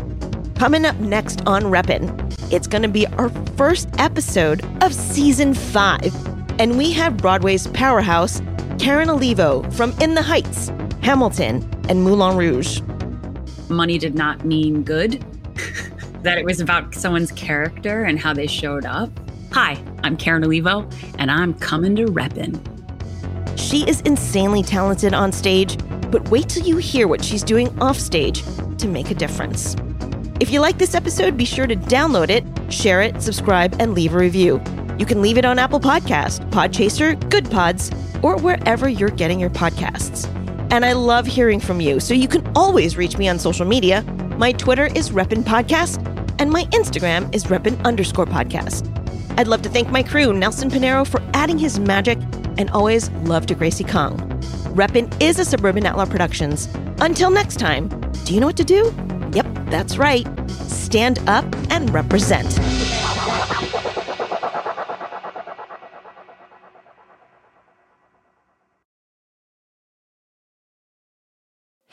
Coming 0.55 0.85
up 0.85 0.95
next 1.01 1.45
on 1.49 1.65
Reppin', 1.65 2.53
it's 2.53 2.69
going 2.69 2.83
to 2.83 2.89
be 2.89 3.09
our 3.09 3.29
first 3.57 3.89
episode 3.99 4.65
of 4.85 4.95
season 4.95 5.53
five, 5.53 6.15
and 6.61 6.79
we 6.79 6.93
have 6.93 7.17
Broadway's 7.17 7.67
powerhouse, 7.67 8.41
Karen 8.79 9.11
Olivo 9.11 9.69
from 9.73 9.93
In 10.01 10.15
the 10.15 10.23
Heights, 10.23 10.71
Hamilton, 11.09 11.67
and 11.89 12.03
Moulin 12.03 12.37
Rouge. 12.37 12.83
money 13.71 13.97
did 13.97 14.15
not 14.15 14.45
mean 14.45 14.83
good, 14.83 15.13
that 16.23 16.37
it 16.37 16.45
was 16.45 16.61
about 16.61 16.95
someone's 16.95 17.33
character 17.33 18.05
and 18.05 18.19
how 18.19 18.35
they 18.35 18.47
showed 18.47 18.85
up. 18.85 19.09
Hi, 19.53 19.83
I'm 20.03 20.19
Karen 20.19 20.45
Olivo, 20.45 20.87
and 21.19 21.31
I'm 21.31 21.55
coming 21.55 21.97
to 21.97 22.05
Reppin'. 22.05 22.61
She 23.59 23.89
is 23.89 24.03
insanely 24.03 24.63
talented 24.63 25.15
on 25.15 25.33
stage, 25.33 25.79
but 26.11 26.29
wait 26.29 26.51
till 26.51 26.67
you 26.67 26.77
hear 26.77 27.09
what 27.09 27.25
she's 27.25 27.43
doing 27.43 27.71
off 27.81 27.99
stage 27.99 28.45
to 28.77 28.87
make 28.87 29.11
a 29.11 29.15
difference. 29.15 29.77
If 30.41 30.51
you 30.51 30.61
like 30.61 30.77
this 30.77 30.95
episode, 30.95 31.39
be 31.39 31.47
sure 31.47 31.67
to 31.67 31.75
download 31.75 32.29
it, 32.29 32.45
share 32.71 33.01
it, 33.01 33.23
subscribe, 33.23 33.75
and 33.81 33.95
leave 33.95 34.13
a 34.13 34.19
review. 34.19 34.61
You 34.99 35.07
can 35.07 35.23
leave 35.23 35.39
it 35.39 35.47
on 35.47 35.59
Apple 35.59 35.81
Podcast, 35.81 36.51
Podchaser, 36.51 37.19
Good 37.31 37.51
Pods, 37.51 37.91
or 38.23 38.37
wherever 38.37 38.91
you're 38.91 39.09
getting 39.09 39.41
your 39.41 39.49
podcasts. 39.49 40.29
And 40.71 40.85
I 40.85 40.93
love 40.93 41.27
hearing 41.27 41.61
from 41.61 41.81
you, 41.81 41.99
so 41.99 42.13
you 42.15 42.29
can 42.29 42.47
always 42.55 42.97
reach 42.97 43.17
me 43.17 43.29
on 43.29 43.39
social 43.39 43.65
media. 43.65 44.03
My 44.37 44.53
Twitter 44.53 44.87
is 44.87 45.11
Reppin 45.11 45.43
Podcast, 45.43 45.99
and 46.39 46.51
my 46.51 46.65
Instagram 46.67 47.35
is 47.35 47.45
Reppin 47.45 47.83
underscore 47.85 48.27
podcast. 48.27 48.87
I'd 49.39 49.49
love 49.49 49.63
to 49.63 49.69
thank 49.69 49.91
my 49.91 50.03
crew, 50.03 50.33
Nelson 50.33 50.71
Pinero, 50.71 51.05
for 51.05 51.23
adding 51.33 51.59
his 51.59 51.81
magic, 51.81 52.19
and 52.59 52.69
always 52.71 53.11
love 53.23 53.47
to 53.47 53.55
Gracie 53.55 53.85
Kong. 53.85 54.19
Reppin 54.75 55.11
is 55.23 55.39
a 55.39 55.45
Suburban 55.45 55.87
Outlaw 55.87 56.07
Productions. 56.07 56.69
Until 57.01 57.31
next 57.31 57.59
time, 57.59 57.89
do 58.25 58.35
you 58.35 58.41
know 58.41 58.47
what 58.47 58.57
to 58.59 58.65
do? 58.65 58.95
Yep, 59.33 59.47
that's 59.71 59.97
right. 59.97 60.27
Stand 60.51 61.19
up 61.29 61.47
and 61.71 61.91
represent. 61.91 62.47